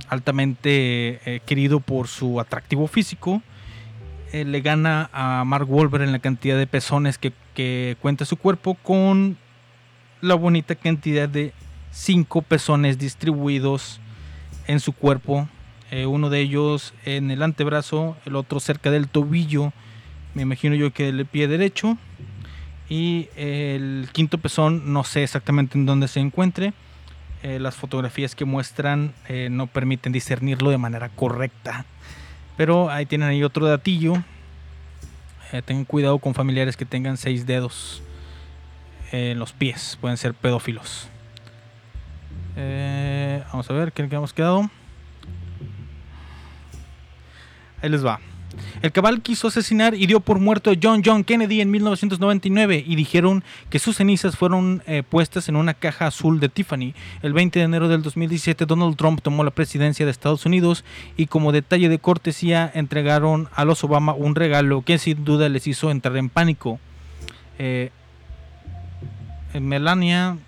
[0.09, 3.43] altamente eh, querido por su atractivo físico.
[4.33, 8.79] Le gana a Mark Wahlberg en la cantidad de pezones que, que cuenta su cuerpo
[8.83, 9.37] con
[10.23, 11.53] la bonita cantidad de
[11.91, 14.01] cinco pezones distribuidos
[14.69, 15.49] en su cuerpo.
[15.91, 19.73] Eh, uno de ellos en el antebrazo, el otro cerca del tobillo,
[20.35, 21.99] me imagino yo que del pie derecho.
[22.89, 26.73] Y el quinto pezón, no sé exactamente en dónde se encuentre.
[27.43, 31.85] Eh, las fotografías que muestran eh, no permiten discernirlo de manera correcta.
[32.57, 34.23] Pero ahí tienen ahí otro datillo.
[35.67, 38.03] Tengan cuidado con familiares que tengan seis dedos
[39.13, 39.97] en los pies.
[40.01, 41.09] Pueden ser pedófilos.
[42.57, 44.69] Eh, vamos a ver qué qué hemos quedado.
[47.81, 48.21] Ahí les va.
[48.83, 52.97] El cabal quiso asesinar y dio por muerto a John John Kennedy en 1999 y
[52.97, 56.95] dijeron que sus cenizas fueron eh, puestas en una caja azul de Tiffany.
[57.23, 60.85] El 20 de enero del 2017 Donald Trump tomó la presidencia de Estados Unidos
[61.17, 65.67] y como detalle de cortesía entregaron a los Obama un regalo que sin duda les
[65.67, 66.79] hizo entrar en pánico.
[67.59, 68.02] Eh, eh,
[69.61, 70.39] Melania,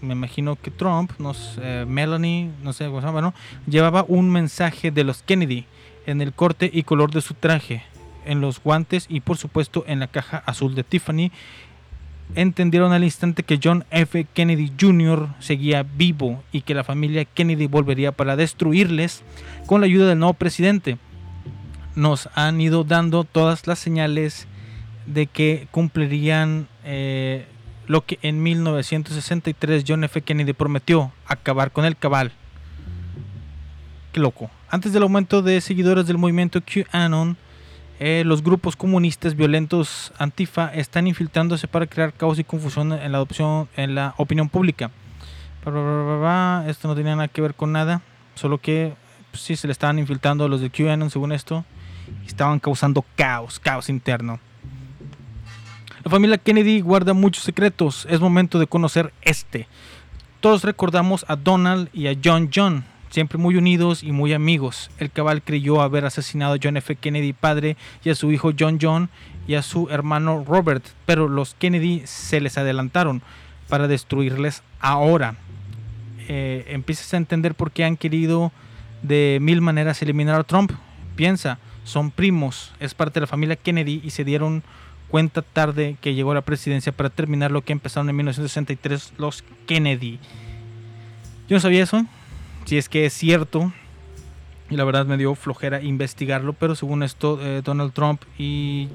[0.00, 3.34] me imagino que Trump, no eh, Melanie, no sé cómo se llama, ¿no?
[3.66, 5.66] llevaba un mensaje de los Kennedy
[6.06, 7.82] en el corte y color de su traje,
[8.24, 11.30] en los guantes y por supuesto en la caja azul de Tiffany.
[12.34, 14.26] Entendieron al instante que John F.
[14.32, 15.28] Kennedy Jr.
[15.40, 19.22] seguía vivo y que la familia Kennedy volvería para destruirles
[19.66, 20.96] con la ayuda del nuevo presidente.
[21.94, 24.48] Nos han ido dando todas las señales
[25.06, 27.46] de que cumplirían eh,
[27.86, 30.22] lo que en 1963 John F.
[30.22, 32.32] Kennedy prometió, acabar con el cabal.
[34.12, 34.50] Qué loco.
[34.68, 37.36] Antes del aumento de seguidores del movimiento QAnon,
[38.00, 43.18] eh, los grupos comunistas violentos Antifa están infiltrándose para crear caos y confusión en la
[43.18, 44.90] adopción, en la opinión pública.
[45.64, 48.02] Esto no tenía nada que ver con nada,
[48.34, 48.94] solo que
[49.30, 51.64] pues, sí se le estaban infiltrando a los de QAnon según esto
[52.22, 54.40] y estaban causando caos, caos interno.
[56.04, 58.06] La familia Kennedy guarda muchos secretos.
[58.10, 59.66] Es momento de conocer este.
[60.40, 64.90] Todos recordamos a Donald y a John John, siempre muy unidos y muy amigos.
[64.98, 66.94] El cabal creyó haber asesinado a John F.
[66.96, 69.08] Kennedy padre y a su hijo John John
[69.48, 73.22] y a su hermano Robert, pero los Kennedy se les adelantaron
[73.70, 75.36] para destruirles ahora.
[76.28, 78.52] Eh, empiezas a entender por qué han querido
[79.00, 80.72] de mil maneras eliminar a Trump.
[81.16, 84.62] Piensa, son primos, es parte de la familia Kennedy y se dieron
[85.14, 89.44] cuenta tarde que llegó a la presidencia para terminar lo que empezaron en 1963 los
[89.64, 90.18] Kennedy.
[91.48, 92.04] Yo no sabía eso,
[92.64, 93.72] si es que es cierto,
[94.70, 98.88] y la verdad me dio flojera investigarlo, pero según esto eh, Donald Trump y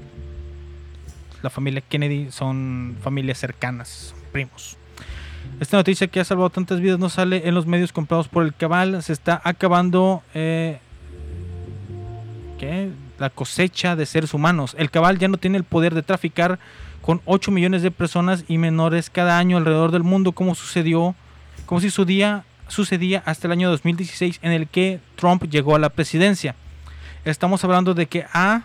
[1.40, 4.76] la familia Kennedy son familias cercanas, primos.
[5.58, 8.54] Esta noticia que ha salvado tantas vidas no sale en los medios comprados por el
[8.54, 9.02] cabal.
[9.02, 10.80] Se está acabando eh,
[12.58, 12.90] ¿qué?
[13.20, 14.74] La cosecha de seres humanos.
[14.78, 16.58] El cabal ya no tiene el poder de traficar
[17.02, 21.14] con 8 millones de personas y menores cada año alrededor del mundo, como sucedió,
[21.66, 25.78] como si su día sucedía hasta el año 2016 en el que Trump llegó a
[25.78, 26.54] la presidencia.
[27.24, 28.62] Estamos hablando de que ha,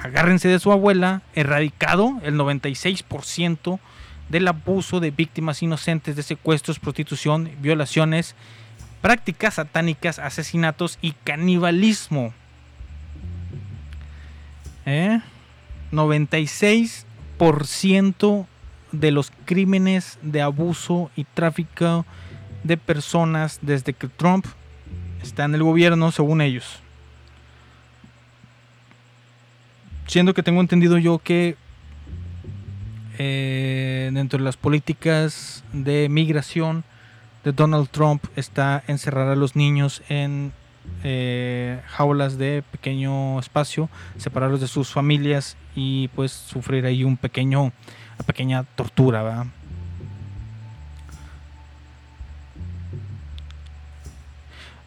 [0.00, 3.80] agárrense de su abuela, erradicado el 96%
[4.28, 8.36] del abuso de víctimas inocentes de secuestros, prostitución, violaciones,
[9.00, 12.32] prácticas satánicas, asesinatos y canibalismo.
[14.86, 15.20] ¿Eh?
[15.92, 18.46] 96%
[18.92, 22.06] de los crímenes de abuso y tráfico
[22.64, 24.46] de personas desde que Trump
[25.22, 26.80] está en el gobierno, según ellos.
[30.06, 31.56] Siendo que tengo entendido yo que
[33.18, 36.84] eh, dentro de las políticas de migración
[37.44, 40.52] de Donald Trump está encerrar a los niños en
[41.04, 47.62] eh, jaulas de pequeño espacio, separarlos de sus familias y pues sufrir ahí un pequeño,
[47.62, 49.46] una pequeña tortura.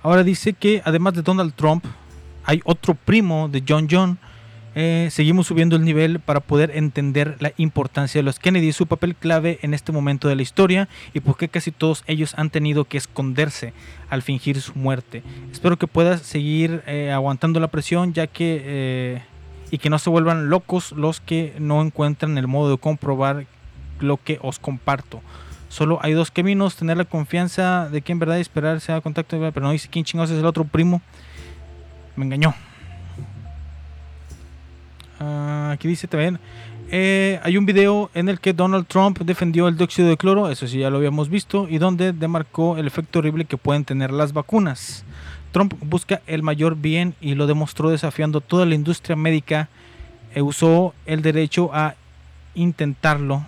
[0.02, 1.86] Ahora dice que además de Donald Trump,
[2.46, 4.18] hay otro primo de John John
[4.76, 9.16] eh, seguimos subiendo el nivel para poder entender la importancia de los Kennedy, su papel
[9.16, 12.86] clave en este momento de la historia y por qué casi todos ellos han tenido
[12.86, 13.74] que esconderse
[14.10, 15.24] al fingir su muerte.
[15.52, 19.22] Espero que puedas seguir eh, aguantando la presión ya que eh,
[19.72, 23.46] y que no se vuelvan locos los que no encuentran el modo de comprobar
[24.00, 25.22] lo que os comparto.
[25.68, 29.66] Solo hay dos caminos, tener la confianza de que en verdad esperar sea contacto, pero
[29.66, 31.02] no dice quién chingados es el otro primo.
[32.16, 32.56] Me engañó.
[35.20, 36.40] Ah, aquí dice también.
[36.92, 40.68] eh, hay un video en el que Donald Trump defendió el dióxido de cloro, eso
[40.68, 44.34] sí ya lo habíamos visto, y donde demarcó el efecto horrible que pueden tener las
[44.34, 45.04] vacunas.
[45.52, 49.70] Trump busca el mayor bien y lo demostró desafiando toda la industria médica.
[50.36, 51.96] e usó el derecho a
[52.54, 53.44] intentarlo,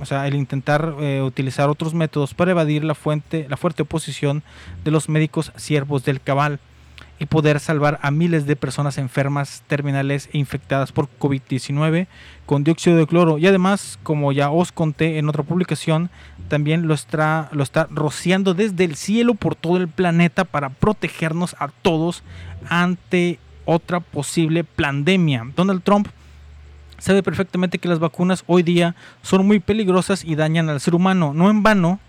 [0.00, 4.42] o sea, el intentar eh, utilizar otros métodos para evadir la, fuente, la fuerte oposición
[4.84, 6.60] de los médicos siervos del cabal
[7.22, 12.08] y poder salvar a miles de personas enfermas, terminales e infectadas por COVID-19
[12.46, 13.38] con dióxido de cloro.
[13.38, 16.10] Y además, como ya os conté en otra publicación,
[16.48, 21.54] también lo está, lo está rociando desde el cielo por todo el planeta para protegernos
[21.60, 22.24] a todos
[22.68, 25.46] ante otra posible pandemia.
[25.54, 26.08] Donald Trump
[26.98, 31.34] sabe perfectamente que las vacunas hoy día son muy peligrosas y dañan al ser humano.
[31.34, 32.00] No en vano,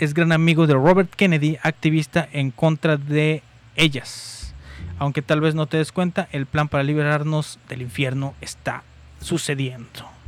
[0.00, 3.44] es gran amigo de Robert Kennedy, activista en contra de
[3.78, 4.54] ellas.
[4.98, 8.82] Aunque tal vez no te des cuenta, el plan para liberarnos del infierno está
[9.20, 10.18] sucediendo.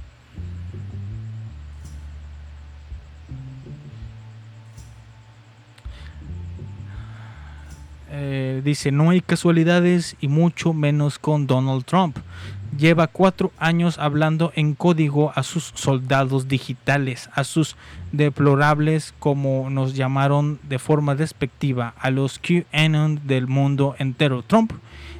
[8.12, 12.18] Eh, dice, no hay casualidades y mucho menos con Donald Trump.
[12.78, 17.76] Lleva cuatro años hablando en código a sus soldados digitales, a sus
[18.12, 24.42] deplorables, como nos llamaron de forma despectiva, a los QAnon del mundo entero.
[24.42, 24.72] Trump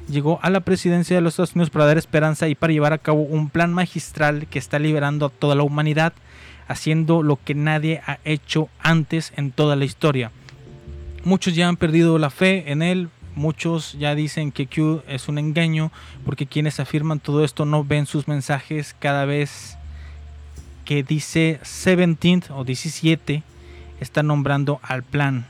[0.09, 2.97] llegó a la presidencia de los Estados Unidos para dar esperanza y para llevar a
[2.99, 6.13] cabo un plan magistral que está liberando a toda la humanidad,
[6.69, 10.31] haciendo lo que nadie ha hecho antes en toda la historia.
[11.25, 15.37] Muchos ya han perdido la fe en él, muchos ya dicen que Q es un
[15.37, 15.91] engaño,
[16.25, 19.77] porque quienes afirman todo esto no ven sus mensajes cada vez
[20.85, 23.43] que dice 17 o 17
[23.99, 25.45] está nombrando al plan.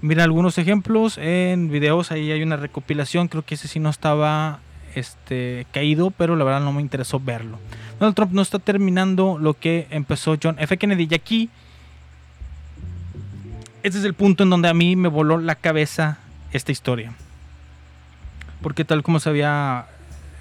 [0.00, 4.58] Mira algunos ejemplos en videos, ahí hay una recopilación, creo que ese sí no estaba
[4.96, 7.58] este, caído, pero la verdad no me interesó verlo.
[8.00, 10.76] Donald Trump no está terminando lo que empezó John F.
[10.76, 11.50] Kennedy y aquí
[13.82, 16.18] este es el punto en donde a mí me voló la cabeza
[16.52, 17.12] esta historia.
[18.60, 19.86] Porque tal como se había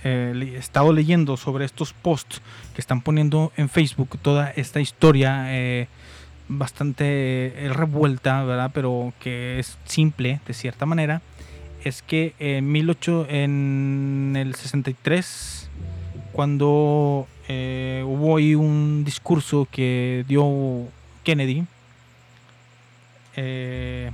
[0.03, 2.41] eh, estado leyendo sobre estos posts
[2.75, 5.87] que están poniendo en Facebook, toda esta historia eh,
[6.47, 7.05] bastante
[7.65, 8.71] eh, revuelta, ¿verdad?
[8.73, 11.21] Pero que es simple de cierta manera,
[11.83, 15.69] es que en 18, en el 63,
[16.31, 17.27] cuando
[18.05, 20.87] hubo un discurso que dio
[21.23, 21.65] Kennedy,
[23.35, 24.11] eh,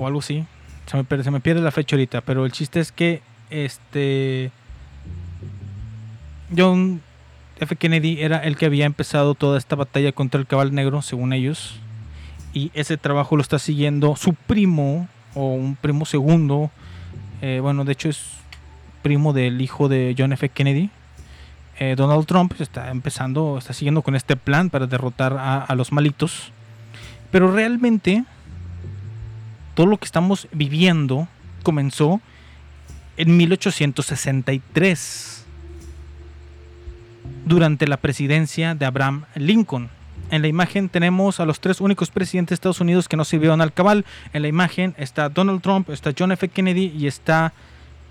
[0.00, 0.44] o algo así.
[0.86, 0.96] Se
[1.30, 4.50] me, pierde, la fecha ahorita, pero el chiste es que este
[6.56, 7.00] John
[7.60, 7.76] F.
[7.76, 11.78] Kennedy era el que había empezado toda esta batalla contra el cabal negro, según ellos.
[12.52, 16.70] Y ese trabajo lo está siguiendo su primo, o un primo segundo.
[17.40, 18.20] eh, bueno, de hecho es
[19.02, 20.48] primo del hijo de John F.
[20.48, 20.90] Kennedy.
[21.78, 26.52] Eh, Donald Trump está empezando, está siguiendo con este plan para derrotar a los malitos.
[27.30, 28.24] Pero realmente
[29.74, 31.28] todo lo que estamos viviendo
[31.62, 32.20] comenzó
[33.16, 35.44] en 1863
[37.44, 39.90] durante la presidencia de Abraham Lincoln.
[40.30, 43.60] En la imagen tenemos a los tres únicos presidentes de Estados Unidos que no sirvieron
[43.60, 44.04] al cabal.
[44.32, 46.48] En la imagen está Donald Trump, está John F.
[46.48, 47.52] Kennedy y está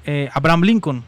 [0.05, 1.03] eh, Abraham Lincoln.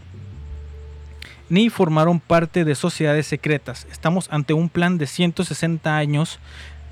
[1.49, 3.85] Ni formaron parte de sociedades secretas.
[3.91, 6.39] Estamos ante un plan de 160 años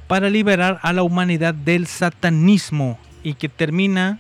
[0.07, 4.20] para liberar a la humanidad del satanismo y que termina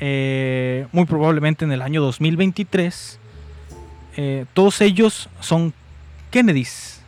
[0.00, 3.18] eh, muy probablemente en el año 2023.
[4.16, 5.72] Eh, todos ellos son
[6.30, 7.02] Kennedys.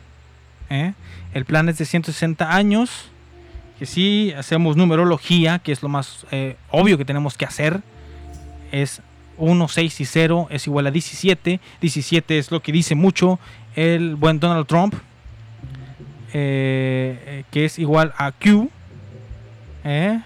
[0.69, 0.93] ¿eh?
[1.33, 3.09] El plan es de 160 años.
[3.79, 6.25] Que si hacemos numerología, que es lo más
[6.71, 7.81] obvio que tenemos que hacer,
[8.71, 9.01] es
[9.35, 11.59] 1, 6 y 0 es igual a 17.
[11.81, 13.37] 17 es lo que dice mucho
[13.75, 14.95] el buen Donald Trump,
[16.31, 18.71] que es igual a Q.
[19.85, 20.19] ¿eh?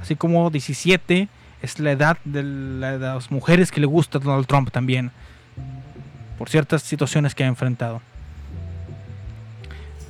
[0.00, 1.28] Así como 17
[1.62, 5.10] es la edad de la- de las mujeres que le gusta Donald Trump también.
[6.38, 8.00] Por ciertas situaciones que ha enfrentado.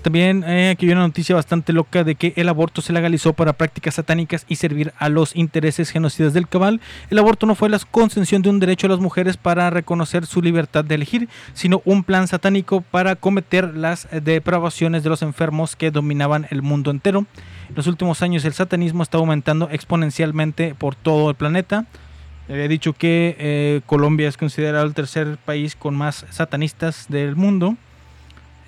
[0.03, 3.53] También eh, aquí hay una noticia bastante loca de que el aborto se legalizó para
[3.53, 6.81] prácticas satánicas y servir a los intereses genocidas del cabal.
[7.11, 10.41] El aborto no fue la concesión de un derecho a las mujeres para reconocer su
[10.41, 15.91] libertad de elegir, sino un plan satánico para cometer las depravaciones de los enfermos que
[15.91, 17.27] dominaban el mundo entero.
[17.69, 21.85] En los últimos años el satanismo está aumentando exponencialmente por todo el planeta.
[22.49, 27.77] Había dicho que eh, Colombia es considerado el tercer país con más satanistas del mundo.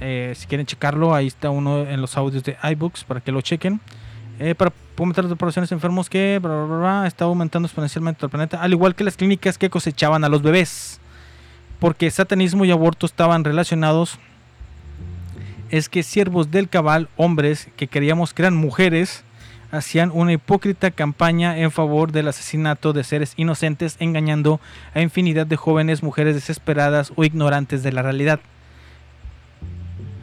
[0.04, 3.40] Eh, si quieren checarlo, ahí está uno en los audios de iBooks para que lo
[3.40, 3.80] chequen.
[4.40, 6.40] Eh, para fomentar las operaciones enfermos que
[7.06, 11.00] está aumentando exponencialmente el planeta, al igual que las clínicas que cosechaban a los bebés.
[11.78, 14.18] Porque satanismo y aborto estaban relacionados.
[15.70, 19.24] Es que siervos del cabal, hombres que creíamos que eran mujeres,
[19.70, 24.60] hacían una hipócrita campaña en favor del asesinato de seres inocentes, engañando
[24.94, 28.40] a infinidad de jóvenes mujeres desesperadas o ignorantes de la realidad.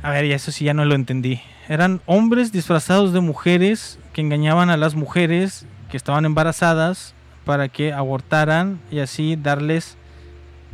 [0.02, 1.41] A ver, ya eso sí ya no lo entendí.
[1.68, 7.91] Eran hombres disfrazados de mujeres que engañaban a las mujeres que estaban embarazadas para que
[7.91, 9.97] abortaran y así darles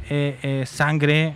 [0.10, 1.36] eh, eh, sangre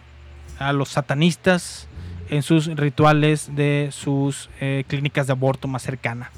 [0.59, 1.87] a los satanistas
[2.29, 6.31] en sus rituales de sus eh, clínicas de aborto más cercana.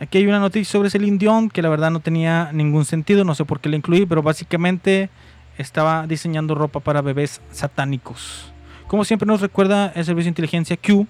[0.00, 3.34] Aquí hay una noticia sobre Celine Dion que la verdad no tenía ningún sentido, no
[3.34, 5.10] sé por qué la incluí, pero básicamente
[5.58, 8.52] estaba diseñando ropa para bebés satánicos.
[8.86, 11.08] Como siempre nos recuerda el Servicio de Inteligencia Q,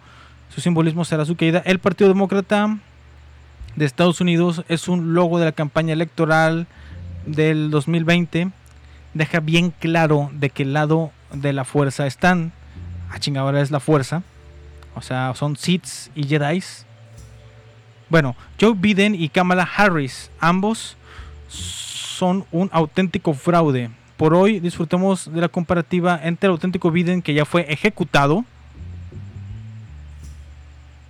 [0.49, 1.63] su simbolismo será su caída.
[1.67, 2.79] El Partido Demócrata
[3.75, 6.67] de Estados Unidos es un logo de la campaña electoral
[7.27, 8.51] del 2020.
[9.13, 12.53] Deja bien claro de qué lado de la fuerza están.
[13.11, 14.23] A chingadora es la fuerza.
[14.95, 16.87] O sea, son Siths y Jedi's.
[18.09, 20.97] Bueno, Joe Biden y Kamala Harris, ambos
[21.49, 23.91] son un auténtico fraude.
[24.17, 28.45] Por hoy disfrutemos de la comparativa entre el auténtico Biden que ya fue ejecutado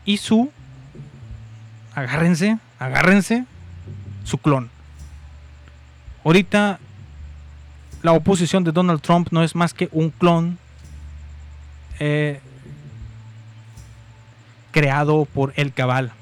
[0.04, 0.50] y su,
[1.94, 3.44] agárrense, agárrense,
[4.24, 4.70] su clon.
[6.24, 6.80] Ahorita
[8.02, 10.58] la oposición de Donald Trump no es más que un clon
[11.98, 12.40] eh,
[14.72, 16.12] creado por el cabal.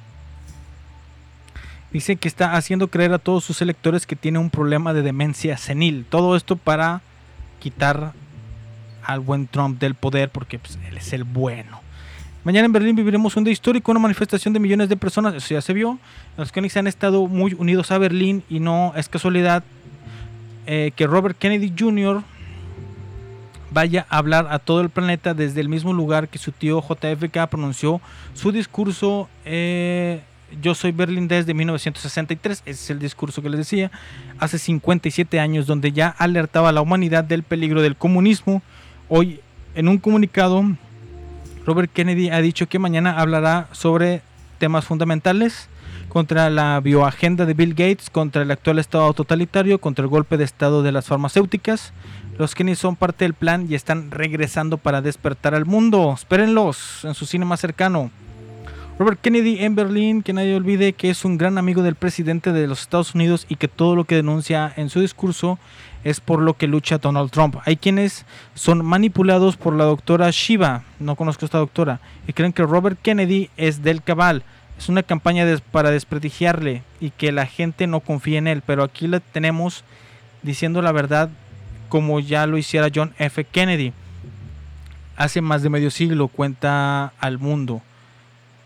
[1.95, 5.57] Dice que está haciendo creer a todos sus electores que tiene un problema de demencia
[5.57, 6.05] senil.
[6.11, 7.03] Todo esto para
[7.61, 8.13] quitar
[9.05, 11.81] al buen Trump del poder porque pues, él es el bueno.
[12.43, 15.35] Mañana en Berlín viviremos un día histórico, una manifestación de millones de personas.
[15.35, 16.01] Eso ya se vio.
[16.37, 19.63] Los Koenigs han estado muy unidos a Berlín y no es casualidad
[20.67, 22.23] eh, que Robert Kennedy Jr.
[23.71, 27.47] vaya a hablar a todo el planeta desde el mismo lugar que su tío JFK
[27.49, 28.01] pronunció
[28.35, 29.29] su discurso.
[29.45, 30.23] eh,
[30.61, 33.91] yo soy Berlín desde 1963, ese es el discurso que les decía,
[34.39, 38.63] hace 57 años, donde ya alertaba a la humanidad del peligro del comunismo.
[39.09, 39.41] Hoy,
[39.75, 40.65] en un comunicado,
[41.67, 44.23] Robert Kennedy ha dicho que mañana hablará sobre
[44.59, 45.69] temas fundamentales
[46.09, 50.45] contra la bioagenda de Bill Gates, contra el actual estado totalitario, contra el golpe de
[50.45, 51.93] estado de las farmacéuticas.
[52.39, 56.13] Los Kennedy son parte del plan y están regresando para despertar al mundo.
[56.15, 58.11] Espérenlos en su cine más cercano.
[58.97, 62.69] Robert Kennedy en Berlín, que nadie olvide que es un gran amigo del presidente de
[62.69, 65.59] los Estados Unidos y que todo lo que denuncia en su discurso
[66.05, 67.57] es por lo que lucha Donald Trump.
[67.65, 68.25] Hay quienes
[68.55, 72.97] son manipulados por la doctora Shiva, no conozco a esta doctora, y creen que Robert
[73.03, 74.45] Kennedy es del cabal.
[74.79, 79.09] Es una campaña para desprestigiarle y que la gente no confíe en él, pero aquí
[79.09, 79.83] le tenemos
[80.45, 81.31] diciendo la verdad
[81.89, 83.43] como ya lo hiciera John F.
[83.43, 83.93] Kennedy.
[85.17, 87.83] Hace más de medio siglo cuenta al mundo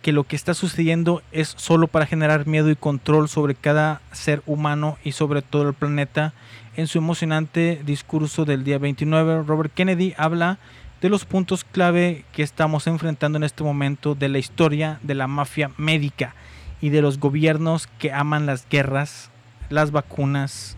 [0.03, 4.43] que lo que está sucediendo es solo para generar miedo y control sobre cada ser
[4.47, 6.33] humano y sobre todo el planeta.
[6.77, 10.59] En su emocionante discurso del día 29, Robert Kennedy habla
[11.01, 15.27] de los puntos clave que estamos enfrentando en este momento de la historia de la
[15.27, 16.35] mafia médica
[16.81, 19.31] y de los gobiernos que aman las guerras,
[19.69, 20.77] las vacunas,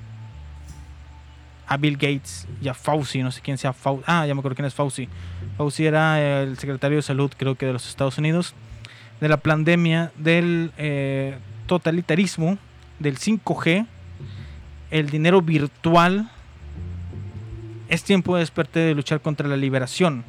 [1.66, 4.03] a Bill Gates y a Fauci, no sé quién sea Fauci.
[4.07, 5.09] Ah, ya me acuerdo quién es Fauci.
[5.57, 8.55] Fauci era el secretario de salud, creo que de los Estados Unidos
[9.21, 12.59] de la pandemia, del eh, totalitarismo,
[12.99, 13.87] del 5G,
[14.91, 16.31] el dinero virtual.
[17.89, 20.25] Es tiempo de despertar de luchar contra la liberación.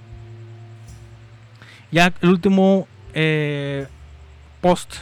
[1.91, 3.87] Ya el último eh,
[4.61, 4.95] post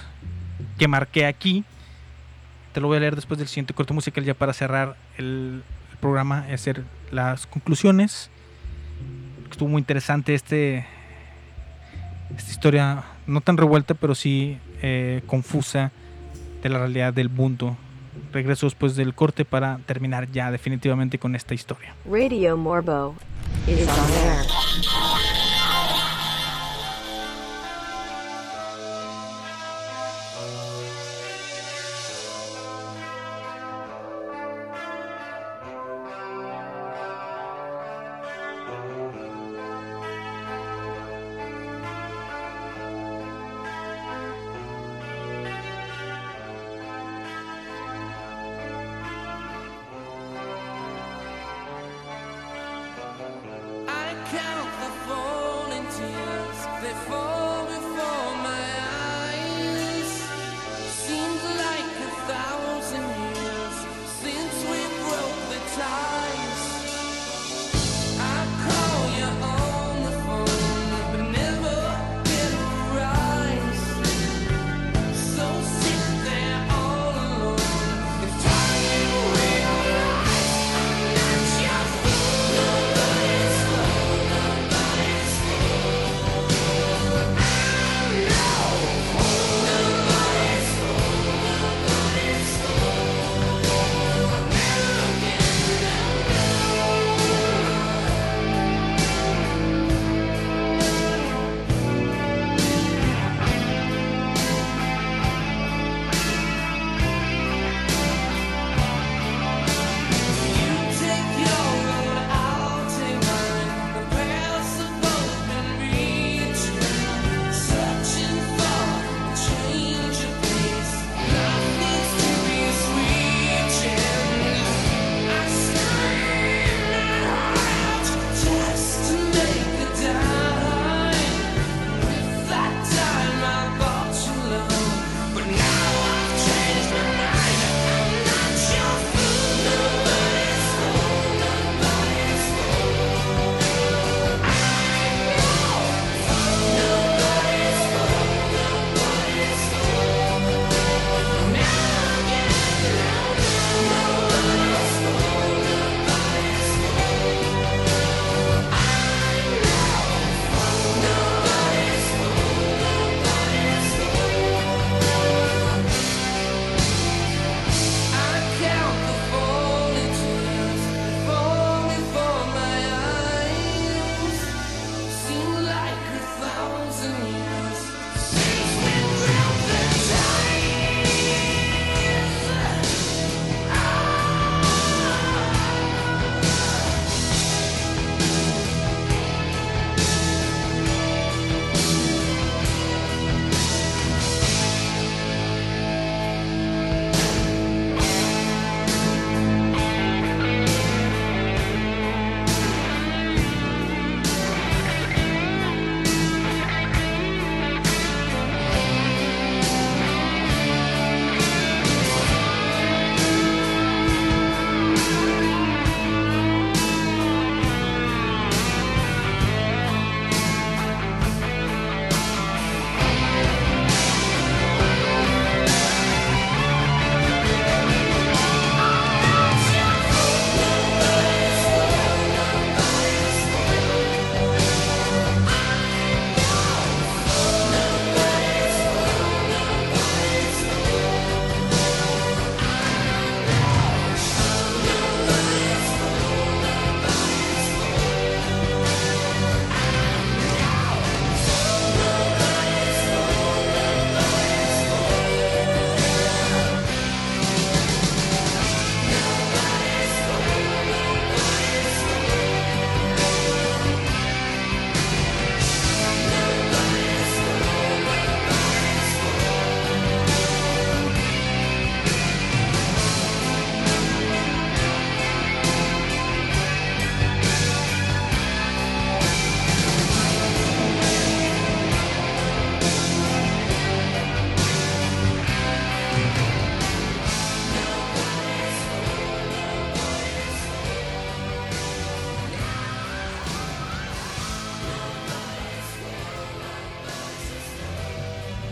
[0.77, 1.63] que marqué aquí,
[2.73, 5.63] te lo voy a leer después del siguiente corte musical ya para cerrar el,
[5.99, 8.29] programa y hacer las conclusiones.
[9.51, 10.85] Estuvo muy interesante este,
[12.37, 15.91] esta historia no tan revuelta, pero sí eh, confusa
[16.61, 17.77] de la realidad del mundo.
[18.33, 21.95] Regreso después del corte para terminar ya definitivamente con esta historia.
[22.09, 23.15] Radio Morbo
[23.67, 25.28] is on air.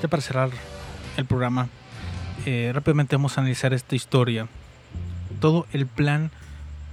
[0.09, 0.51] Para cerrar
[1.17, 1.67] el programa,
[2.45, 4.47] eh, rápidamente vamos a analizar esta historia.
[5.41, 6.31] Todo el plan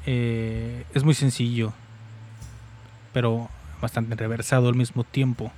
[0.05, 1.73] eh, es muy sencillo,
[3.13, 3.49] pero
[3.81, 5.53] bastante reversado al mismo tiempo.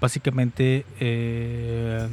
[0.00, 2.08] Básicamente, eh,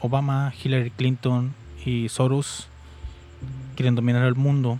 [0.00, 2.68] Obama, Hillary Clinton y Soros
[3.76, 4.78] quieren dominar el mundo,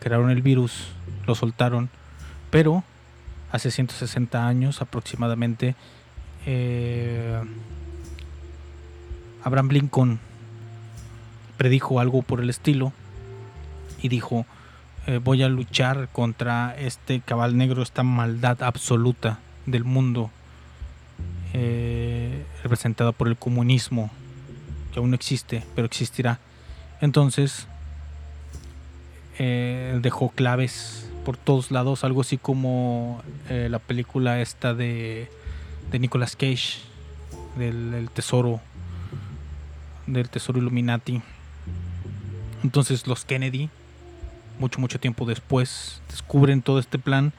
[0.00, 0.88] crearon el virus,
[1.26, 1.88] lo soltaron,
[2.50, 2.84] pero
[3.52, 5.74] hace 160 años aproximadamente,
[6.46, 7.40] eh,
[9.44, 10.20] Abraham Lincoln
[11.56, 12.92] predijo algo por el estilo
[14.00, 14.46] y dijo,
[15.06, 20.30] eh, voy a luchar contra este cabal negro, esta maldad absoluta del mundo,
[21.52, 24.10] eh, representada por el comunismo,
[24.92, 26.38] que aún no existe, pero existirá.
[27.00, 27.66] Entonces,
[29.38, 35.28] eh, dejó claves por todos lados, algo así como la película esta de
[35.90, 36.78] de Nicolas Cage,
[37.56, 38.60] del tesoro,
[40.12, 41.22] del tesoro Illuminati.
[42.62, 43.70] Entonces los Kennedy,
[44.58, 47.32] mucho, mucho tiempo después, descubren todo este plan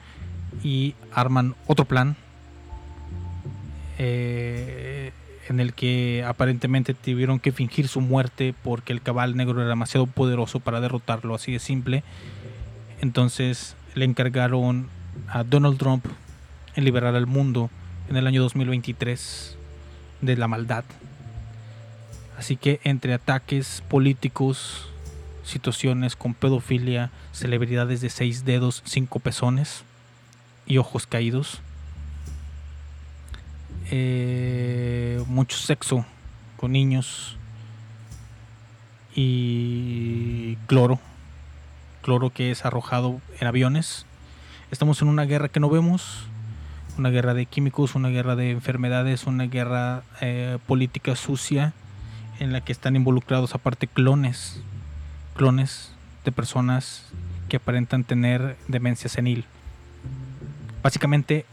[0.62, 2.16] y arman otro plan
[3.98, 5.12] eh,
[5.48, 10.06] en el que aparentemente tuvieron que fingir su muerte porque el cabal negro era demasiado
[10.06, 12.02] poderoso para derrotarlo, así de simple.
[13.00, 14.88] Entonces le encargaron
[15.28, 16.06] a Donald Trump
[16.76, 17.68] en liberar al mundo
[18.08, 19.56] en el año 2023
[20.20, 20.84] de la maldad.
[22.40, 24.88] Así que entre ataques políticos,
[25.44, 29.84] situaciones con pedofilia, celebridades de seis dedos, cinco pezones
[30.64, 31.60] y ojos caídos,
[33.90, 36.06] eh, mucho sexo
[36.56, 37.36] con niños
[39.14, 40.98] y cloro,
[42.00, 44.06] cloro que es arrojado en aviones.
[44.70, 46.22] Estamos en una guerra que no vemos,
[46.96, 51.74] una guerra de químicos, una guerra de enfermedades, una guerra eh, política sucia
[52.40, 54.60] en la que están involucrados aparte clones,
[55.36, 55.92] clones
[56.24, 57.04] de personas
[57.48, 59.44] que aparentan tener demencia senil.
[60.82, 61.44] Básicamente,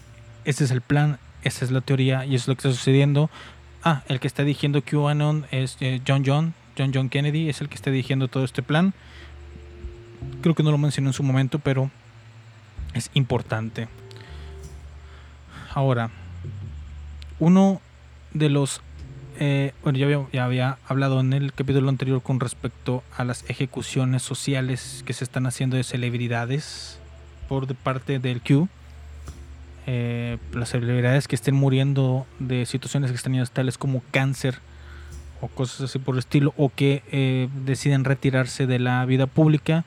[0.46, 3.30] ese es el plan, esa es la teoría y eso es lo que está sucediendo.
[3.84, 7.70] Ah, el que está dirigiendo QAnon es eh, John John, John John Kennedy, es el
[7.70, 8.94] que está dirigiendo todo este plan.
[10.42, 11.92] Creo que no lo mencioné en su momento, pero
[12.94, 13.88] es importante.
[15.74, 16.10] Ahora,
[17.40, 17.82] uno
[18.34, 18.82] de los...
[19.40, 23.48] eh, bueno, ya había, ya había hablado en el capítulo anterior con respecto a las
[23.50, 27.00] ejecuciones sociales que se están haciendo de celebridades
[27.48, 28.68] por de parte del Q.
[29.86, 34.60] Eh, las celebridades que estén muriendo de situaciones extrañas tales como cáncer
[35.40, 39.86] o cosas así por el estilo, o que eh, deciden retirarse de la vida pública,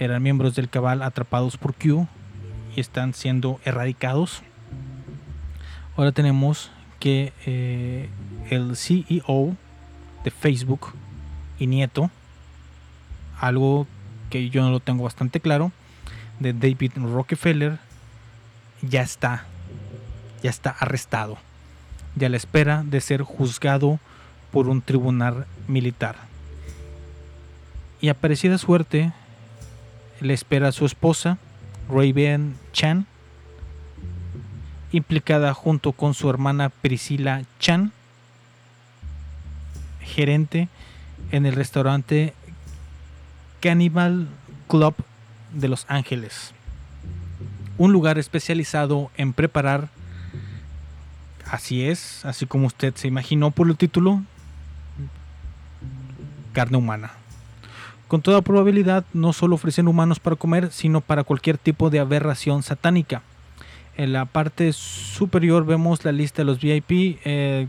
[0.00, 2.08] eran miembros del cabal atrapados por Q
[2.74, 4.42] y están siendo erradicados.
[5.96, 6.72] Ahora tenemos
[7.04, 8.08] que eh,
[8.48, 9.54] el CEO
[10.24, 10.94] de Facebook
[11.58, 12.10] y nieto,
[13.38, 13.86] algo
[14.30, 15.70] que yo no lo tengo bastante claro,
[16.40, 17.78] de David Rockefeller,
[18.80, 19.44] ya está,
[20.42, 21.36] ya está arrestado,
[22.16, 24.00] ya a la espera de ser juzgado
[24.50, 26.16] por un tribunal militar.
[28.00, 29.12] Y a parecida suerte
[30.22, 31.36] le espera a su esposa,
[31.86, 33.06] Raven Chan,
[34.94, 37.92] implicada junto con su hermana Priscilla Chan,
[40.00, 40.68] gerente
[41.32, 42.32] en el restaurante
[43.60, 44.28] Cannibal
[44.68, 44.94] Club
[45.52, 46.52] de Los Ángeles,
[47.76, 49.88] un lugar especializado en preparar,
[51.50, 54.22] así es, así como usted se imaginó por el título,
[56.52, 57.10] carne humana.
[58.06, 62.62] Con toda probabilidad no solo ofrecen humanos para comer, sino para cualquier tipo de aberración
[62.62, 63.22] satánica.
[63.96, 67.68] En la parte superior vemos la lista de los VIP eh,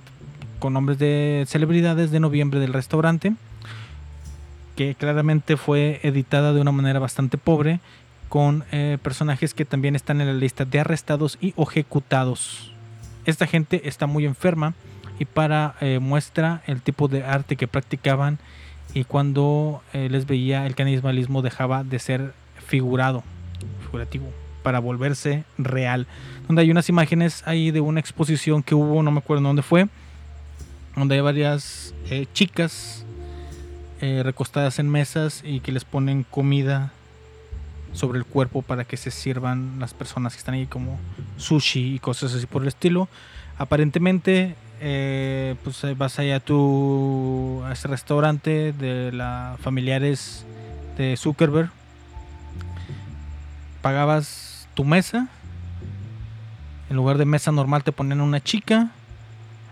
[0.59, 3.33] con nombres de celebridades de noviembre del restaurante,
[4.75, 7.79] que claramente fue editada de una manera bastante pobre,
[8.29, 12.71] con eh, personajes que también están en la lista de arrestados y ejecutados.
[13.25, 14.73] Esta gente está muy enferma
[15.19, 18.39] y para eh, muestra el tipo de arte que practicaban
[18.93, 22.33] y cuando eh, les veía el canibalismo dejaba de ser
[22.65, 23.23] figurado,
[23.83, 24.31] figurativo,
[24.65, 26.07] para volverse real.
[26.47, 29.87] Donde hay unas imágenes ahí de una exposición que hubo, no me acuerdo dónde fue,
[30.95, 33.05] donde hay varias eh, chicas
[34.01, 36.91] eh, recostadas en mesas y que les ponen comida
[37.93, 40.97] sobre el cuerpo para que se sirvan las personas que están ahí como
[41.37, 43.07] sushi y cosas así por el estilo.
[43.59, 50.43] Aparentemente eh, pues vas allá a a ese restaurante de la familiares
[50.97, 51.69] de Zuckerberg
[53.85, 54.44] pagabas
[54.75, 55.27] tu mesa.
[56.89, 58.91] En lugar de mesa normal te ponían una chica.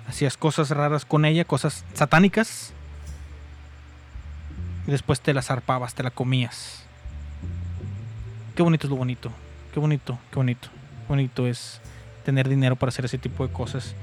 [0.07, 2.73] Hacías cosas raras con ella cosas satánicas.
[4.88, 6.84] Y después te la zarpabas te la comías.
[8.55, 9.31] Qué bonito es lo bonito.
[9.73, 10.69] Qué bonito qué bonito.
[11.07, 11.80] Bonito es
[12.25, 13.93] tener dinero para hacer ese tipo de cosas.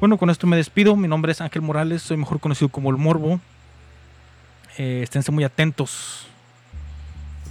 [0.00, 0.96] Bueno, con esto me despido.
[0.96, 3.40] Mi nombre es Ángel Morales, soy mejor conocido como El Morbo.
[4.78, 6.26] Eh, esténse muy atentos.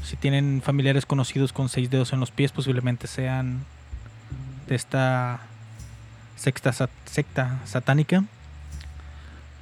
[0.10, 3.64] Si tienen familiares conocidos con seis dedos en los pies, posiblemente sean
[4.68, 5.40] de esta
[6.36, 8.24] secta, sat- secta satánica.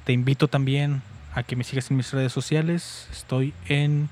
[0.06, 1.02] Te invito también
[1.34, 3.08] a que me sigas en mis redes sociales.
[3.12, 4.08] Estoy en,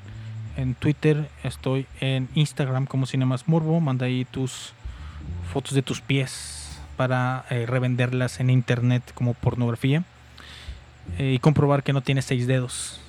[0.58, 3.80] en Twitter, estoy en Instagram como Cinemas Morbo.
[3.80, 4.74] Manda ahí tus
[5.54, 10.04] fotos de tus pies para eh, revenderlas en internet como pornografía
[11.16, 13.00] eh, y comprobar que no tiene seis dedos.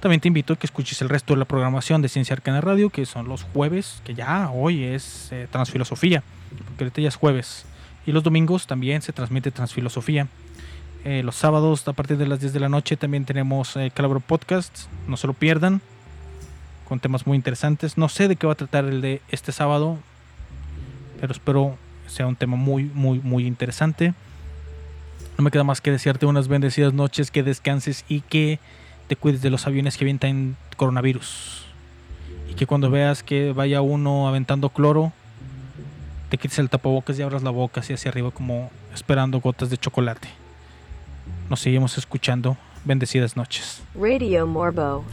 [0.00, 2.90] También te invito a que escuches el resto de la programación de Ciencia Arcana Radio,
[2.90, 6.22] que son los jueves, que ya hoy es eh, Transfilosofía,
[6.66, 7.64] porque ahorita ya es jueves.
[8.06, 10.28] Y los domingos también se transmite Transfilosofía.
[11.04, 14.20] Eh, los sábados a partir de las 10 de la noche también tenemos eh, Calabro
[14.20, 14.86] Podcast.
[15.08, 15.80] No se lo pierdan.
[16.88, 17.96] Con temas muy interesantes.
[17.96, 19.98] No sé de qué va a tratar el de este sábado.
[21.20, 24.14] Pero espero sea un tema muy, muy, muy interesante.
[25.38, 28.58] No me queda más que desearte unas bendecidas noches, que descanses y que
[29.06, 31.64] te cuides de los aviones que avientan coronavirus.
[32.50, 35.12] Y que cuando veas que vaya uno aventando cloro,
[36.28, 39.78] te quites el tapabocas y abras la boca así hacia arriba como esperando gotas de
[39.78, 40.28] chocolate.
[41.48, 42.56] Nos seguimos escuchando.
[42.84, 43.82] Bendecidas noches.
[43.94, 45.04] Radio Morbo.